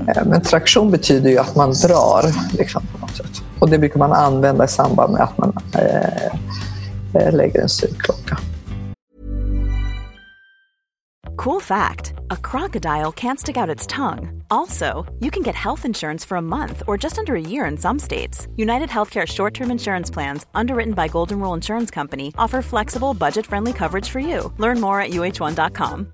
[0.08, 2.26] Eh, Men traktion betyder ju att man drar
[2.58, 3.42] liksom, på något sätt.
[3.60, 6.26] Och det brukar man använda i samband med att man eh,
[7.14, 8.38] eh, lägger en sugklocka.
[11.36, 14.44] Cool fact a crocodile can't stick out its tongue.
[14.52, 17.78] Also, you can get health insurance for a month or just under a year in
[17.78, 18.48] some states.
[18.58, 23.46] United Healthcare short term insurance plans, underwritten by Golden Rule Insurance Company, offer flexible, budget
[23.46, 24.52] friendly coverage for you.
[24.58, 26.14] Learn more at uh1.com.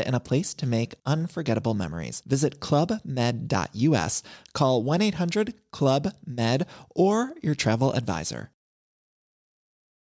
[0.00, 2.22] and a place to make unforgettable memories.
[2.26, 4.22] Visit clubmed.us,
[4.54, 8.50] call 1 800 Club Med, or your travel advisor.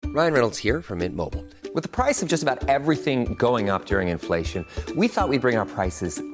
[0.06, 1.44] Ryan Reynolds here from Mint Mobile.
[1.74, 4.64] With the price of just about everything going up during inflation,
[4.94, 6.22] we thought we'd bring our prices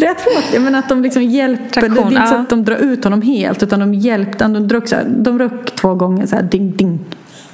[0.00, 1.80] För jag tror att, jag menar att de liksom hjälper.
[1.80, 3.62] Traktion, det är inte så att de drar ut honom helt.
[3.62, 4.44] Utan de hjälpte.
[4.48, 7.00] De drog, så här, de röck två gånger så här ding ding.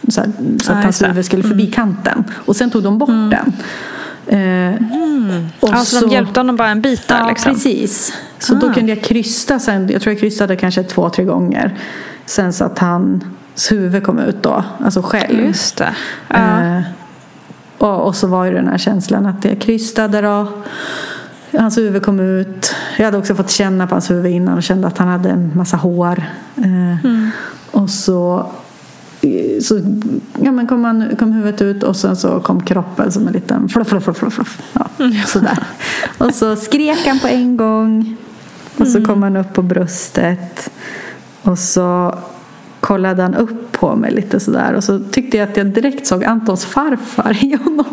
[0.09, 0.30] Så, här,
[0.62, 1.07] så att hans just det.
[1.09, 2.24] huvud skulle förbi kanten.
[2.34, 3.53] Och sen tog de bort den.
[4.26, 4.74] Eh,
[5.61, 7.53] och Alltså de hjälpte honom bara en bit där Ja, liksom.
[7.55, 8.12] precis.
[8.38, 8.72] Så då Ah.
[8.74, 9.88] kunde jag krysta sen.
[9.90, 11.74] Jag tror jag krystade kanske två, tre gånger.
[12.26, 13.22] Sen så att hans
[13.70, 14.64] huvud kom ut då.
[14.84, 15.44] Alltså själv.
[15.47, 15.94] Just det.
[16.28, 16.62] Ja.
[16.62, 16.80] Eh,
[17.78, 20.49] och, och så var ju den här känslan att jag krystade då.
[21.59, 22.75] Hans huvud kom ut.
[22.99, 25.53] Jag hade också fått känna på hans huvud innan och kände att han hade en
[25.55, 26.25] massa hår.
[26.57, 27.11] Eh,
[27.71, 28.47] Och så,
[29.63, 29.81] så
[30.43, 33.69] ja, men kom, han, kom huvudet ut och sen så kom kroppen som en liten
[33.69, 34.63] fluff, fluff, fluff, fluff, fluff.
[34.73, 34.87] Ja,
[35.27, 35.59] sådär.
[36.19, 38.17] Och så skrek han på en gång.
[38.79, 40.71] Och så kom han upp på bröstet.
[41.43, 42.19] Och så
[42.87, 44.74] kollade han upp på mig lite sådär.
[44.74, 47.84] Och så tyckte jag att jag direkt såg Antons farfar i honom.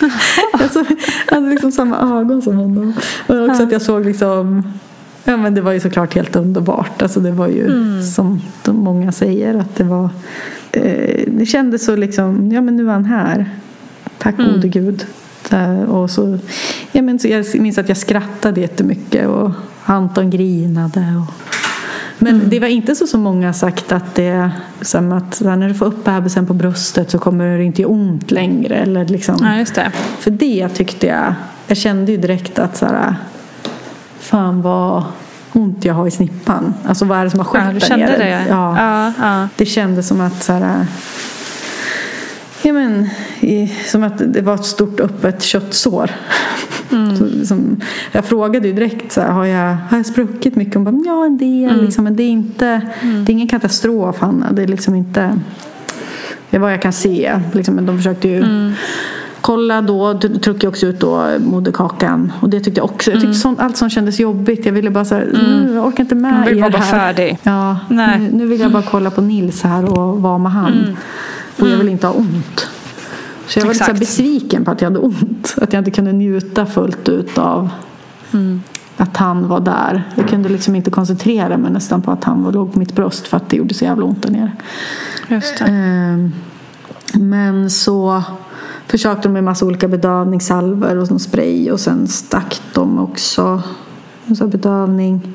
[0.52, 0.84] alltså,
[1.26, 2.94] han hade liksom samma ögon som honom.
[3.26, 4.72] Och också att jag såg liksom
[5.24, 7.02] Ja men det var ju såklart helt underbart.
[7.02, 7.66] Alltså det var ju
[8.02, 10.08] som de många säger att det var
[10.72, 13.50] eh, Det kändes så liksom Ja men nu är han här.
[14.18, 15.06] Tack gode gud.
[15.88, 16.38] Och så,
[16.92, 19.50] ja, men så jag minns att jag skrattade jättemycket och
[19.84, 21.00] Anton grinade.
[21.00, 21.51] Och,
[22.22, 24.50] men det var inte så som många sagt att det
[24.80, 28.30] som att när du får upp bebisen på bröstet så kommer det inte göra ont
[28.30, 28.76] längre.
[28.76, 29.36] Eller liksom.
[29.40, 29.90] Ja, just det.
[30.18, 31.34] För det tyckte jag,
[31.66, 33.14] jag kände ju direkt att så här,
[34.18, 35.04] fan vad
[35.52, 36.74] ont jag har i snippan.
[36.86, 38.18] Alltså vad är det som har skett Ja, du där kände nere?
[38.18, 38.46] det?
[38.48, 38.76] Ja.
[38.78, 39.48] Ja, ja.
[39.56, 40.86] Det kändes som att så här,
[42.62, 43.08] ja, men,
[43.40, 46.10] i, som att det var ett stort öppet köttsår.
[46.92, 47.16] Mm.
[47.16, 47.80] Så, som,
[48.12, 50.74] jag frågade ju direkt så här, har, jag, har jag spruckit mycket?
[50.74, 51.70] Hon bara, ja en del.
[51.72, 51.84] Mm.
[51.84, 54.52] Liksom, men det är, inte, det är ingen katastrof Hanna.
[54.52, 55.38] Det är liksom inte
[56.50, 57.40] det är vad jag kan se.
[57.52, 58.72] Liksom, men de försökte ju Mm.
[59.40, 60.18] kolla då.
[60.18, 62.32] Tryckte också ut då moderkakan.
[62.40, 63.10] Och det tyckte jag också.
[63.10, 64.66] Jag tyckte sånt, allt som kändes jobbigt.
[64.66, 66.90] Jag ville bara så här, "Mm, jag orkar inte med Man vill er bara här.
[66.98, 67.38] färdig.
[67.42, 67.76] Ja.
[67.88, 70.96] Nu, nu vill jag bara kolla på Nils här och vara med han.
[71.60, 72.68] Och jag vill inte ha ont.
[73.46, 73.98] Så jag var lite så här Exakt.
[74.00, 75.54] besviken på att jag hade ont.
[75.56, 77.70] Att jag inte kunde njuta fullt ut av
[78.96, 80.02] att han var där.
[80.14, 83.26] Jag kunde liksom inte koncentrera mig nästan på att han var- låg på mitt bröst
[83.26, 84.52] för att det gjorde så jävla ont där nere.
[85.66, 86.32] Ehm,
[87.14, 88.22] Men så
[88.86, 93.62] försökte de med massa olika bedövningssalver och sån spray och sen stack de också
[94.40, 95.34] en bedövning.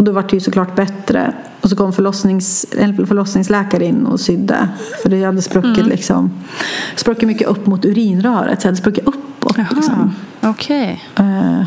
[0.00, 1.32] Och då var det ju såklart bättre.
[1.60, 4.68] Och så kom förlossnings, en förlossningsläkare in och sydde.
[5.02, 6.30] För det hade spruckit liksom.
[6.96, 8.60] Spruckit mycket upp mot urinröret.
[8.60, 9.56] Så jag hade spruckit uppåt.
[9.56, 10.14] Liksom.
[10.40, 11.04] Okej.
[11.16, 11.62] Eh,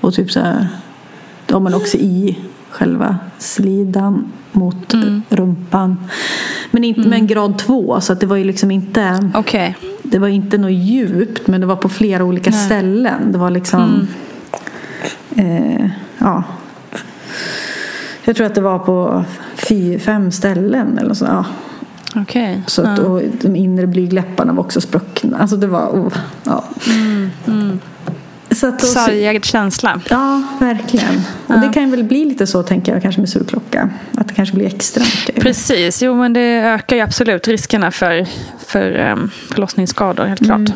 [0.00, 0.68] och typ så här,
[1.46, 2.38] ja men också i
[2.70, 4.94] själva slidan mot
[5.28, 5.96] rumpan.
[6.70, 9.76] Men inte med en grad två så att det var ju liksom inte Okej.
[10.02, 13.32] det var inte något djupt men det var på flera olika ställen.
[13.32, 14.08] Det var liksom
[15.36, 16.44] eh, ja
[18.24, 21.24] jag tror att det var på fy, fem ställen eller så.
[21.24, 21.44] Ja.
[22.16, 22.62] Okej.
[22.66, 25.38] Så att, och de inre blygdläpparna var också spruckna.
[25.38, 26.12] Alltså det var, oh,
[26.44, 26.64] ja.
[28.50, 30.00] Så att då, Sargad känsla.
[30.10, 31.22] Ja, verkligen.
[31.46, 33.90] Och det kan väl bli lite så tänker jag kanske med sugklocka.
[34.14, 35.42] Att det kanske blir extra mycket.
[35.42, 38.26] Precis, jo men det ökar ju absolut riskerna för,
[38.66, 40.70] för um, förlossningsskador, helt klart.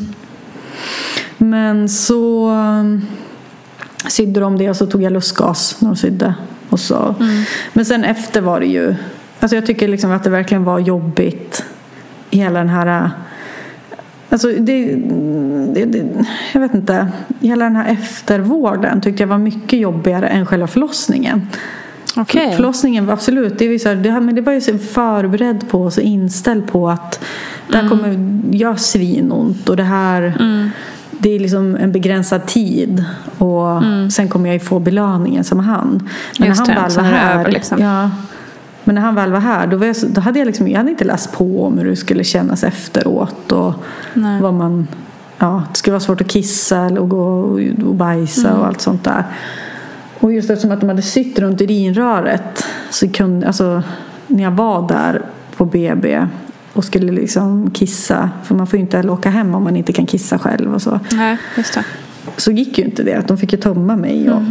[1.39, 3.07] Men så um,
[4.09, 6.35] sydde de det och så tog jag lustgas när de sydde.
[6.69, 7.15] Och så.
[7.73, 8.95] Men sen efter var det ju,
[9.41, 11.65] alltså jag tycker liksom att det verkligen var jobbigt.
[12.31, 13.11] Hela den här,
[14.31, 14.95] alltså det,
[15.75, 16.05] det, det,
[16.53, 17.09] jag vet inte,
[17.41, 21.49] hela den här eftervården tyckte jag var mycket jobbigare än själva förlossningen.
[22.17, 22.53] Okej.
[22.57, 25.83] Förlossningen var absolut, det, ju så här, det, här- men det var ju förberedd på
[25.83, 27.21] och inställd på att
[27.71, 28.09] det här kommer
[28.57, 30.33] göra svinont och det här
[31.19, 33.05] det är liksom en begränsad tid
[33.39, 36.09] och sen kommer jag ju få belöningen som han.
[36.39, 37.79] Men Just när han det, väl var här, över, liksom.
[37.83, 38.11] ja,
[38.85, 40.91] men när han väl var här då, var jag, då hade jag liksom, jag hade
[40.91, 43.75] inte läst på om hur det skulle kännas efteråt och
[44.15, 44.41] Nej.
[44.43, 44.89] vad man,
[45.39, 48.61] ja, det skulle vara svårt att kissa eller att gå och, och bajsa Mm.
[48.61, 49.25] och allt sånt där.
[50.21, 53.83] Och just eftersom att de hade sytt runt urinröret så kunde, alltså
[54.27, 55.23] när jag var där
[55.57, 56.27] på BB
[56.79, 59.93] och skulle liksom kissa, för man får ju inte heller åka hem om man inte
[59.93, 61.01] kan kissa själv och så.
[61.13, 61.85] Nej, just det.
[62.37, 64.31] Så gick ju inte det, att de fick ju tömma mig.
[64.31, 64.43] Och,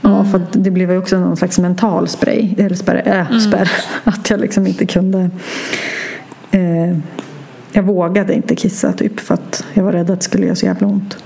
[0.00, 3.70] Ja, för det blev ju också någon slags mental spray, eller spärr, äh, spärr
[4.04, 5.30] att jag liksom inte kunde
[6.50, 6.98] eh,
[7.72, 10.66] jag vågade inte kissa typ för att jag var rädd att det skulle göra så
[10.66, 11.16] jävla ont.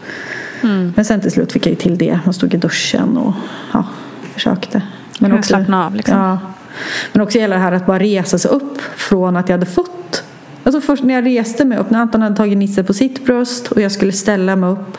[0.95, 2.19] Men sen till slut fick jag ju till det.
[2.25, 3.35] Man stod i duschen och
[3.73, 3.85] ja,
[4.35, 4.83] försökte.
[5.19, 6.17] Men Kunde slappna av, liksom.
[6.17, 6.39] Ja.
[7.13, 10.25] Men också gäller det här att bara resa sig upp från att jag hade fått.
[10.65, 13.73] Alltså först när jag reste mig upp, när Anton hade tagit Nisse på sitt bröst
[13.73, 14.99] och jag skulle ställa mig upp.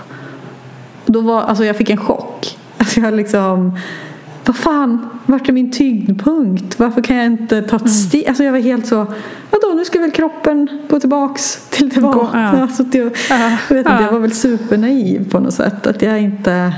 [1.05, 2.57] Då var, alltså jag fick en chock.
[2.78, 3.78] Alltså jag liksom,
[4.45, 6.80] vad fan, vart är min tyngdpunkt?
[6.80, 8.28] Varför kan jag inte ta ett steg?
[8.28, 8.95] Alltså jag var helt så,
[9.49, 12.20] vadå nu ska väl kroppen gå tillbaks till tillbaka.
[12.20, 12.39] Gå, ja.
[12.61, 12.97] Alltså det,
[13.30, 15.88] jag, vet inte, jag var väl supernaiv på något sätt.
[15.88, 16.74] Att jag inte,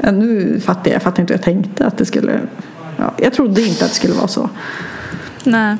[0.00, 2.40] ja, nu fattar jag, jag fattar inte hur jag tänkte att det skulle,
[2.96, 4.50] ja, jag trodde inte att det skulle vara så.
[5.44, 5.76] Nej.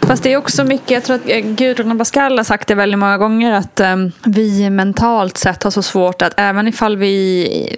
[0.00, 2.98] Fast det är också mycket, jag tror att eh, Gudrun Abascal har sagt det väldigt
[2.98, 7.76] många gånger att eh, vi mentalt sett har så svårt att även ifall vi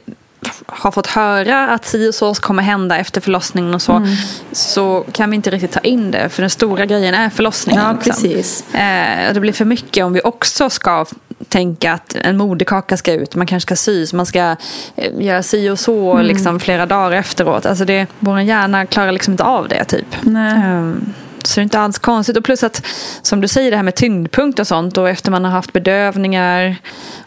[0.67, 4.09] har fått höra att si och så kommer hända efter förlossningen och så Mm.
[4.53, 7.83] så kan vi inte riktigt ta in det för den stora grejen är förlossningen.
[7.83, 8.13] Ja, liksom.
[8.13, 8.75] precis.
[8.75, 11.07] Eh, det blir för mycket om vi också ska
[11.49, 14.57] tänka att en moderkaka ska ut, man kanske ska sys, man ska
[14.97, 16.27] eh, göra si och så Mm.
[16.27, 17.67] liksom, flera dagar efteråt.
[17.67, 20.07] Alltså det, vår hjärna klarar liksom inte av det typ.
[20.23, 20.53] Nej.
[20.65, 21.13] Ehm,
[21.43, 22.37] Så det är inte alls konstigt.
[22.37, 22.87] Och plus att,
[23.23, 24.99] som du säger, det här med tyngdpunkt och sånt.
[24.99, 26.77] Och efter man har haft bedövningar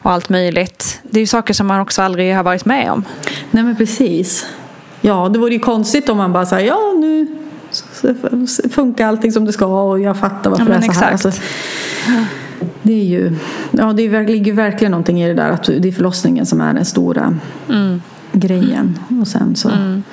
[0.01, 0.99] och allt möjligt.
[1.03, 3.03] Det är ju saker som man också aldrig har varit med om.
[3.51, 4.45] Nej men precis.
[5.01, 7.27] Ja, det vore ju konstigt om man bara säger ja nu
[8.75, 11.11] funkar allting som det ska och jag fattar varför Ja, det är så här.
[11.11, 11.31] Alltså,
[12.81, 13.35] det är ju,
[13.71, 16.85] Ja, det ligger verkligen någonting i det där att det är förlossningen som är den
[16.85, 17.35] stora
[17.69, 18.01] Mm.
[18.31, 18.99] grejen.
[19.21, 19.69] Och sen så...
[19.69, 20.03] Mm.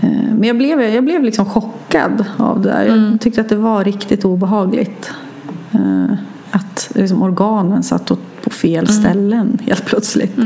[0.00, 2.86] Eh, Men jag blev, jag blev liksom chockad av det där.
[2.86, 3.10] Mm.
[3.10, 5.10] Jag tyckte att det var riktigt obehagligt.
[5.72, 6.14] Eh,
[6.50, 10.36] Att liksom organen satt åt- på fel ställen helt plötsligt.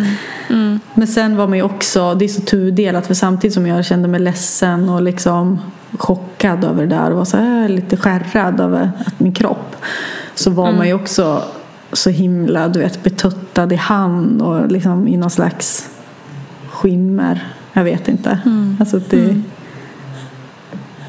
[0.51, 0.81] Mm.
[0.95, 4.09] Men sen var man ju också, det är så tudelat för samtidigt som jag kände
[4.09, 5.59] mig ledsen och liksom
[5.99, 9.77] chockad över det där och var så här lite skärrad över att min kropp.
[10.39, 11.45] Så var man ju också
[11.93, 15.91] så himla du vet, betuttad i hand och liksom i någon slags
[16.71, 17.49] skimmer.
[17.73, 18.41] Jag vet inte.
[18.81, 19.43] Alltså att det,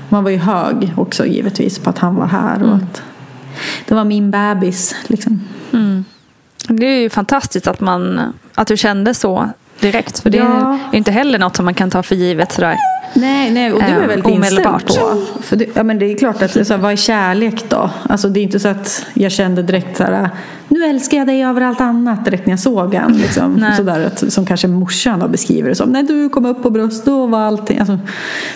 [0.10, 3.02] Man var ju hög också givetvis på att han var här och att
[3.88, 4.96] det var min bebis.
[5.08, 5.44] Liksom.
[6.68, 9.50] Det är ju fantastiskt att, man, att du kände så
[9.82, 10.20] direkt.
[10.20, 10.78] För det Ja.
[10.92, 12.78] är inte heller något som man kan ta för givet sådär.
[13.14, 14.88] Nej, nej, och du är Eh, väldigt inställd omedelbart.
[14.88, 15.22] på.
[15.44, 17.90] För det, ja, men det är klart att så här, vad är kärlek då?
[18.10, 20.30] Alltså, det är inte så att jag kände direkt så här,
[20.68, 23.14] nu älskar jag dig över allt annat direkt när jag såg han.
[23.18, 23.76] Liksom, Nej.
[23.78, 25.90] så där, att, som kanske morsan har beskrivit det som.
[25.90, 27.80] Nej, du kom upp på bröstet och var allting.
[27.80, 28.00] Alltså,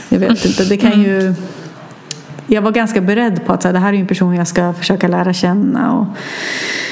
[0.10, 1.34] jag vet inte, det kan ju...
[2.48, 4.74] Jag var ganska beredd på att så här, det här är en person jag ska
[4.74, 5.94] försöka lära känna.
[5.94, 6.06] Och,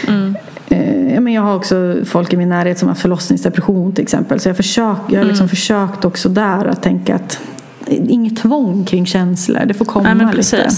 [0.08, 0.41] Eh, ja,
[1.22, 4.40] men jag har också folk i min närhet som har förlossningsdepression till exempel.
[4.40, 7.40] Så jag, försök, jag har liksom försökt också där att tänka att
[7.88, 9.66] inget tvång kring känslor.
[9.66, 10.70] Det får komma Nej, lite.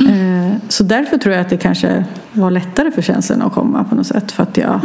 [0.00, 3.94] Eh, Så därför tror jag att det kanske var lättare för känslorna att komma på
[3.94, 4.32] något sätt.
[4.32, 4.80] För att jag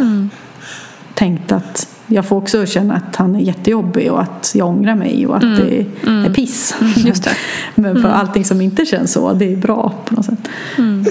[1.14, 5.28] tänkte att jag får också känna att han är jättejobbig och att jag ångrar mig
[5.28, 6.76] och att det är piss.
[6.96, 7.32] Just det.
[7.76, 10.50] Men för allting som inte känns så, det är bra på något sätt.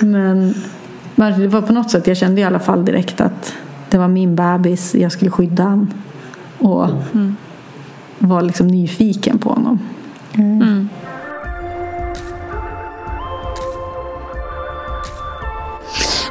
[0.03, 0.55] Men
[1.15, 3.55] det var på något sätt, jag kände i alla fall direkt att
[3.91, 5.95] det var min bebis, jag skulle skydda han.
[6.59, 6.89] Och
[8.19, 9.79] var liksom nyfiken på honom.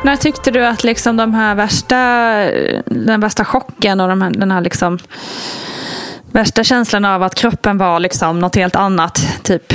[0.04, 1.96] När tyckte du att liksom de här värsta,
[2.86, 5.00] den värsta chocken och de här, den här liksom
[6.32, 9.74] värsta känslan av att kroppen var liksom något helt annat typ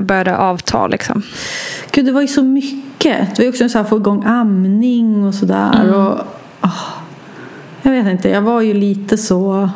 [0.00, 1.22] började avta liksom?
[1.90, 3.36] Gud, det var ju så mycket.
[3.36, 5.94] Det var ju också så här få igång amning och sådär.
[5.94, 6.20] Och,
[6.62, 6.88] åh,
[7.82, 9.70] jag vet inte, jag var ju lite så...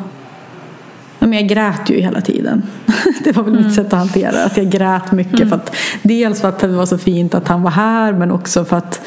[1.19, 2.63] Men jag grät ju hela tiden.
[3.23, 5.49] Det var väl mitt sätt att hantera det, Att jag grät mycket.
[5.49, 8.65] För att, dels för att det var så fint att han var här men också
[8.65, 9.01] för att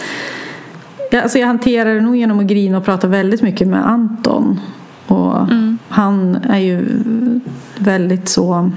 [1.11, 4.61] Ja, alltså jag hanterar det nog genom att grina och prata väldigt mycket med Anton.
[5.07, 5.49] Och
[5.89, 6.85] Han är ju
[7.79, 8.71] väldigt så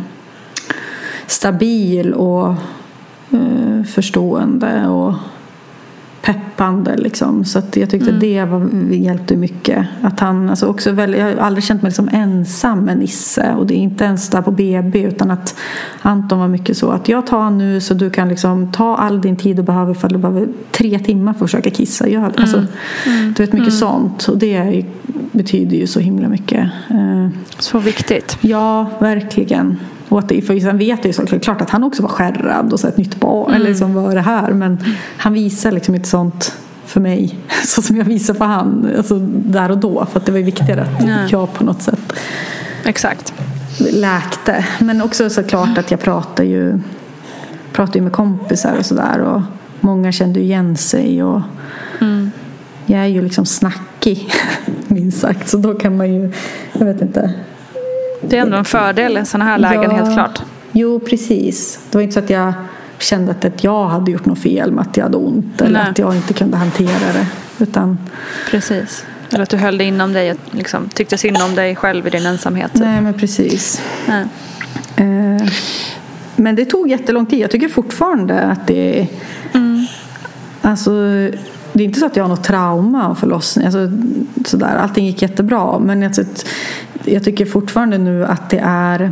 [1.28, 2.48] stabil och
[3.32, 5.14] eh, förstående och
[6.22, 6.98] peppande.
[6.98, 7.46] Liksom.
[7.46, 9.86] Så jag tyckte det var, hjälpte mycket.
[10.02, 13.54] Att han, alltså också väldigt, jag har aldrig känt mig liksom ensam med Nisse.
[13.58, 15.02] Och det är inte ens där på BB.
[15.04, 15.56] Utan att
[16.02, 19.36] Anton var mycket så att jag tar nu så du kan liksom ta all din
[19.36, 19.94] tid du behöver.
[19.94, 22.06] För du behöver tre timmar för att försöka kissa.
[22.06, 22.32] Det.
[22.38, 22.64] alltså,
[23.36, 24.28] Du vet mycket sånt.
[24.28, 24.86] Och det
[25.32, 26.70] betyder ju så himla mycket.
[26.90, 27.28] Eh,
[27.60, 28.38] Så viktigt.
[28.42, 29.78] Ja, verkligen.
[30.10, 32.88] Och att för sen vet jag ju såklart att han också var skärrad och så
[32.88, 33.54] ett nytt barn.
[33.54, 34.52] Eller liksom vad är det här?
[34.52, 34.84] Men
[35.18, 36.56] han visar liksom inte sånt
[36.86, 37.36] för mig.
[37.64, 38.90] Så som jag visar för han.
[38.98, 40.06] Alltså där och då.
[40.12, 41.28] För att det var ju viktigare att Nej.
[41.32, 42.14] jag på något sätt
[42.84, 43.34] Exakt.
[43.80, 44.66] läkte.
[44.80, 46.80] Men också såklart att jag pratar ju,
[47.74, 49.20] pratar ju med kompisar och sådär.
[49.20, 49.42] Och
[49.80, 51.24] många kände ju igen sig.
[51.24, 51.42] Och
[52.86, 54.32] Jag är ju liksom snackig,
[54.88, 55.50] minst sagt.
[55.50, 56.32] Så då kan man ju,
[56.74, 57.34] jag vet inte.
[58.22, 59.90] Det är ändå en fördel i sådana här lägen, Ja.
[59.92, 60.42] helt klart.
[60.72, 61.80] Jo, precis.
[61.90, 62.54] Det var inte så att jag
[63.00, 65.62] kände att jag hade gjort något fel med att jag hade ont.
[65.62, 65.90] Eller Nej.
[65.92, 67.28] att jag inte kunde hantera det.
[67.64, 67.98] Utan,
[68.52, 69.06] Precis.
[69.32, 72.10] Eller att du höll det inom dig och liksom, tyckte synd om dig själv i
[72.10, 72.74] din ensamhet.
[72.74, 72.82] typ.
[72.82, 73.82] nej men precis.
[74.08, 74.26] Nej.
[74.96, 75.48] Eh,
[76.36, 77.40] Men det tog jättelång tid.
[77.40, 79.08] Jag tycker fortfarande att det är...
[80.62, 80.92] Alltså,
[81.78, 83.66] det är inte så att jag har något trauma av förlossning.
[83.66, 83.92] Alltså,
[84.46, 84.76] sådär.
[84.76, 85.80] Allting gick jättebra.
[85.80, 86.14] Men jag,
[87.06, 89.12] jag tycker fortfarande nu att det är...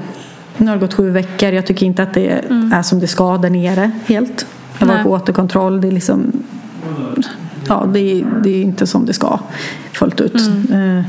[0.58, 1.50] Nu har det gått sju veckor.
[1.50, 2.30] Jag tycker inte att det
[2.74, 4.46] är som det ska där nere helt.
[4.80, 5.82] Jag var på återkontroll.
[5.82, 6.32] Det är liksom...
[7.68, 9.40] Ja, det är, det är inte som det ska
[9.92, 10.42] fullt ut.
[10.72, 11.02] Eh,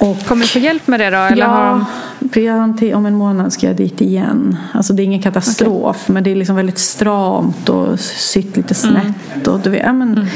[0.00, 1.16] Och Kommer du få hjälp med det då?
[1.16, 2.94] Eller ja, har de...
[2.94, 4.56] om en månad ska jag dit igen.
[4.72, 9.46] Alltså det är ingen katastrof men det är liksom väldigt stramt och sytt lite snett.
[9.46, 10.26] Och du vet, ja, men,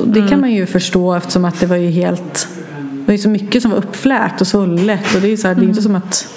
[0.00, 3.18] och det kan man ju förstå eftersom att det var ju helt det var ju
[3.18, 5.82] så mycket som var uppfläkt och svullet och det är så här, det är inte
[5.82, 6.28] som att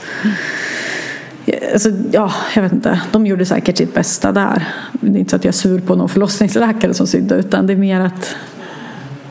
[1.73, 3.01] Alltså, ja, jag vet inte.
[3.11, 4.67] De gjorde säkert sitt bästa där.
[4.91, 7.73] Det är inte så att jag är sur på någon förlossningsläkare som sydde utan det
[7.73, 8.35] är mer att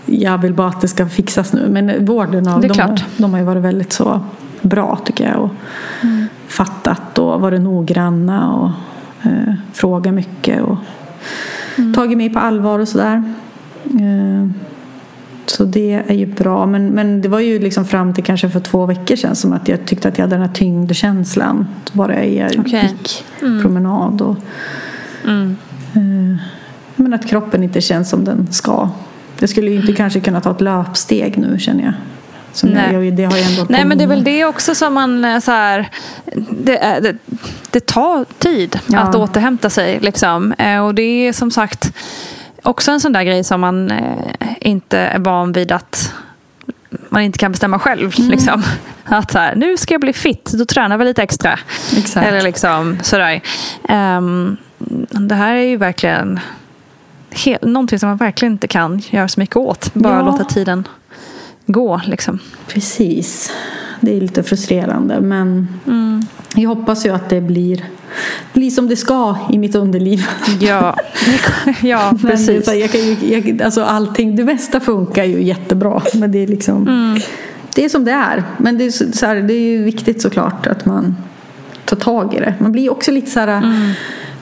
[0.07, 1.68] jag vill bara att det ska fixas nu.
[1.68, 2.68] Men vården av är
[3.16, 4.20] de, har ju varit väldigt så
[4.62, 5.40] bra tycker jag.
[5.42, 5.50] Och
[6.48, 8.70] fattat och varit noggranna och
[9.30, 10.76] eh, frågat mycket och
[11.94, 13.22] tagit mig på allvar och sådär.
[13.84, 14.48] Eh,
[15.46, 16.66] Så det är ju bra.
[16.66, 19.68] Men, men det var ju liksom fram till kanske för två veckor sedan som att
[19.68, 21.66] jag tyckte att jag hade den här tyngdkänslan.
[21.92, 22.82] Bara jag Okej.
[23.02, 23.24] gick
[23.62, 24.20] promenad.
[24.22, 24.36] Och,
[25.24, 25.57] Mm.
[25.94, 26.40] eh,
[26.96, 28.88] men att kroppen inte känns som den ska.
[29.39, 31.93] Jag skulle ju inte kanske kunna ta ett löpsteg nu känner jag.
[32.53, 32.93] Som Nej.
[32.93, 35.39] jag, det har jag ändå Nej men det är väl det också som man eh,
[35.41, 35.91] så här,
[36.51, 37.16] det, är- det,
[37.70, 38.99] det tar tid Ja.
[39.01, 40.01] att återhämta sig.
[40.01, 40.53] Liksom.
[40.53, 41.93] Eh, Och det är som sagt
[42.62, 43.99] också en sån där grej som man eh,
[44.61, 46.12] inte är van vid att
[47.09, 48.14] man inte kan bestämma själv.
[48.18, 48.30] Mm.
[48.30, 48.62] Liksom.
[49.05, 51.59] Att så här, nu ska jag bli fit, då tränar vi lite extra.
[51.97, 52.26] Exakt.
[52.26, 53.41] Eller liksom sådär.
[53.89, 54.57] Ehm,
[55.11, 56.41] det här är ju verkligen
[57.31, 59.95] he- någonting som man verkligen inte kan göra så mycket åt.
[59.95, 60.22] Bara Ja.
[60.27, 60.89] låta tiden
[61.66, 62.01] gå.
[62.07, 62.39] Liksom.
[62.68, 63.53] Precis.
[64.01, 66.22] Det är lite frustrerande men Mm.
[66.55, 67.85] jag hoppas ju att det blir,
[68.53, 70.27] blir som det ska i mitt underliv.
[70.61, 70.97] Ja,
[71.83, 72.66] ja precis.
[72.74, 76.03] jag kan ju, jag, alltså allting, det mesta funkar ju jättebra.
[76.14, 77.20] Men det är liksom Mm.
[77.74, 78.45] Det är som det är.
[78.59, 81.16] Men det är, så här, det är ju viktigt såklart att man
[81.85, 82.55] tar tag i det.
[82.59, 83.91] Man blir också lite så här Mm.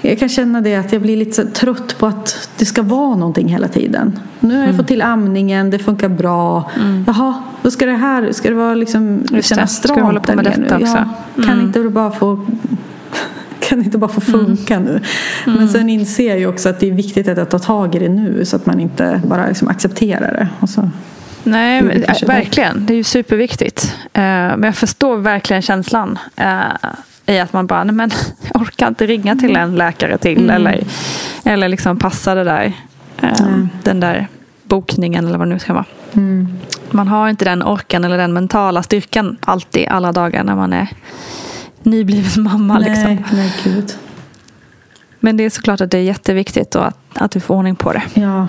[0.09, 3.49] Jag kan känna det att jag blir lite trött på att det ska vara någonting
[3.49, 4.19] hela tiden.
[4.41, 4.77] Nu har jag Mm.
[4.77, 6.71] fått till amningen, det funkar bra.
[7.07, 10.21] Jaha, då ska det här, ska det vara liksom Just kännas ska stramt du hålla
[10.21, 10.85] på med detta nu?
[10.85, 10.97] också?
[11.35, 11.67] Ja, kan Mm.
[11.67, 12.47] inte det bara få
[13.61, 15.01] kan inte bara få funka nu?
[15.47, 17.99] Men sen inser jag ju också att det är viktigt att jag tar tag i
[17.99, 20.49] det nu så att man inte bara liksom accepterar det.
[20.61, 20.91] Och så.
[21.45, 22.87] Nej, men, det äh, verkligen.
[22.87, 23.95] Det är ju superviktigt.
[24.13, 26.61] Eh, men jag förstår verkligen känslan eh,
[27.27, 28.11] i att man bara, nej men
[28.53, 30.51] jag orkar inte ringa till en läkare till Mm.
[30.51, 30.85] eller,
[31.45, 32.73] eller liksom passa det där,
[33.23, 33.69] eh, Mm.
[33.83, 34.29] den där
[34.65, 35.85] bokningen eller vad det nu ska vara.
[36.13, 36.49] Mm.
[36.91, 40.89] Man har inte den orken eller den mentala styrkan alltid, alla dagar när man är
[41.83, 42.79] nybliven mamma.
[42.79, 43.05] Liksom.
[43.05, 43.93] Nej, nej gud.
[45.21, 47.93] Men det är såklart att det är jätteviktigt då att, att du får ordning på
[47.93, 48.03] det.
[48.15, 48.47] Ja.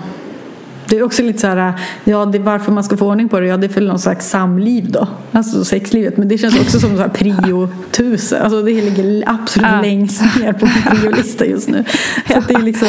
[0.88, 1.72] Det är också lite så här,
[2.04, 3.98] ja det är varför man ska få ordning på det, ja det är för någon
[3.98, 5.08] slags samliv då.
[5.32, 6.16] Alltså sexlivet.
[6.16, 8.42] Men det känns också som så här prio tusen.
[8.42, 9.80] Alltså det ligger absolut Ja.
[9.80, 11.84] längst ner på min priolista just nu.
[12.28, 12.88] Så det är liksom,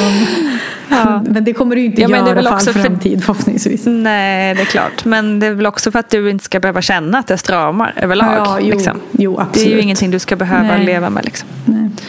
[0.90, 1.24] Ja.
[1.30, 2.80] men det kommer ju inte Ja, men det är göra väl för all också för-
[2.82, 3.84] framtid förhoppningsvis.
[3.86, 5.06] Nej, det är klart.
[5.06, 7.94] Men det är väl också för att du inte ska behöva känna att det stramar
[7.96, 8.34] överlag.
[8.38, 9.00] Ja, jo, liksom.
[9.12, 9.70] jo Det är absolut.
[9.70, 10.86] ju ingenting du ska behöva Nej.
[10.86, 11.26] leva med.
[11.26, 11.48] Liksom.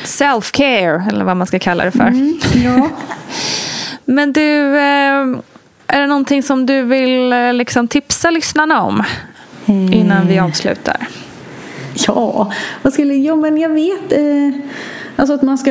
[0.04, 2.06] Self-care, eller vad man ska kalla det för.
[2.06, 2.88] Mm, ja.
[4.04, 5.26] Men du, eh,
[5.88, 9.02] är det någonting som du vill eh, liksom, tipsa lyssnarna om
[9.66, 11.08] innan vi avslutar?
[12.06, 14.12] Ja, vad skulle, jo men jag vet.
[14.12, 14.60] Eh,
[15.16, 15.70] alltså att man ska,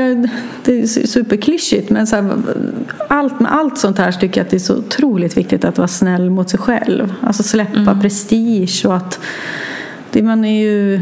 [0.64, 2.32] det är su- superklyschigt men så här,
[3.10, 5.88] allt, med allt sånt här tycker jag att det är så otroligt viktigt att vara
[5.88, 7.14] snäll mot sig själv.
[7.22, 9.20] Alltså släppa prestige och att
[10.12, 11.02] det, man är ju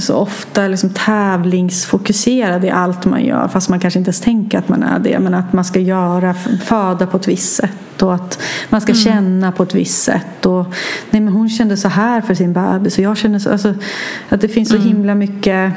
[0.00, 4.68] så ofta liksom tävlingsfokuserad i allt man gör fast man kanske inte ens tänker att
[4.68, 5.18] man är det.
[5.18, 6.34] Men att man ska göra,
[6.64, 8.38] föda på ett visst sätt och att
[8.68, 10.46] man ska känna på ett visst sätt.
[10.46, 10.66] Och,
[11.10, 13.52] nej men hon kände så här för sin bebis och jag känner så.
[13.52, 13.74] Alltså,
[14.28, 15.72] att det finns så himla mycket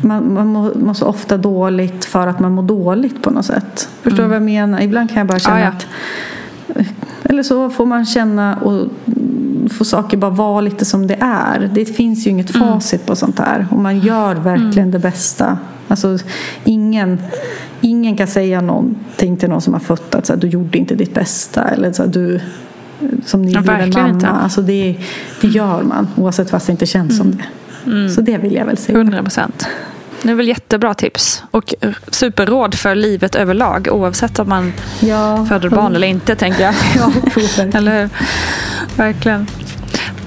[0.00, 3.88] man, man mår, mår så ofta dåligt för att man mår dåligt på något sätt.
[4.02, 4.80] Förstår du vad jag menar?
[4.80, 5.70] Ibland kan jag bara känna Ja, ja.
[5.70, 5.86] att
[7.28, 8.88] eller så får man känna och
[9.76, 11.70] får saker bara vara lite som det är.
[11.74, 13.66] Det finns ju inget facit på sånt här.
[13.70, 15.58] Och man gör verkligen det bästa.
[15.88, 16.18] Alltså,
[16.64, 17.22] ingen,
[17.80, 20.94] ingen kan säga någonting till någon som har fött att så här, du gjorde inte
[20.94, 21.68] ditt bästa.
[21.68, 22.40] Eller så här, du
[23.26, 24.14] som nybliven verkligen mamma.
[24.14, 24.28] inte.
[24.28, 24.96] Alltså, det,
[25.40, 27.44] det gör man oavsett fast det inte känns som det.
[28.10, 28.98] Så det vill jag väl säga.
[28.98, 29.66] 100 procent.
[30.22, 31.74] Det är väl jättebra tips och
[32.10, 36.74] superråd för livet överlag oavsett om man Ja, föder barn eller inte tänker jag.
[36.96, 37.12] Ja,
[37.74, 38.10] eller hur?
[38.96, 39.46] Verkligen.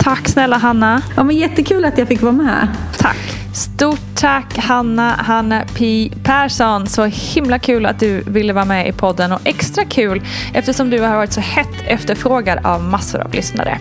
[0.10, 1.02] Tack snälla Hanna.
[1.16, 2.68] Ja, men jättekul att jag fick vara med.
[2.98, 3.18] Tack.
[3.54, 6.88] Stort tack Hanna, Hanna P Persson.
[6.88, 10.22] Så himla kul att du ville vara med i podden och extra kul
[10.54, 13.80] eftersom du har varit så hett efterfrågad av massor av lyssnare.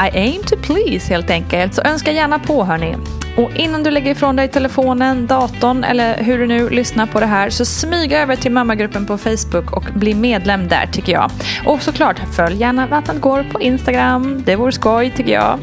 [0.00, 2.96] I aim to please helt enkelt, så önska gärna på hörni.
[3.36, 7.26] Och innan du lägger ifrån dig telefonen, datorn eller hur du nu lyssnar på det
[7.26, 11.30] här så smyg över till mammagruppen på Facebook och bli medlem där tycker jag.
[11.66, 14.42] Och såklart, följ gärna Vattnet går på Instagram.
[14.46, 15.58] Det vore skoj tycker jag.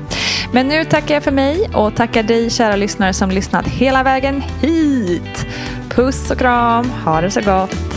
[0.54, 4.44] Men nu tackar jag för mig och tackar dig kära lyssnare som lyssnat hela vägen
[4.62, 5.46] hit.
[5.90, 7.97] Puss och kram, ha det så gott.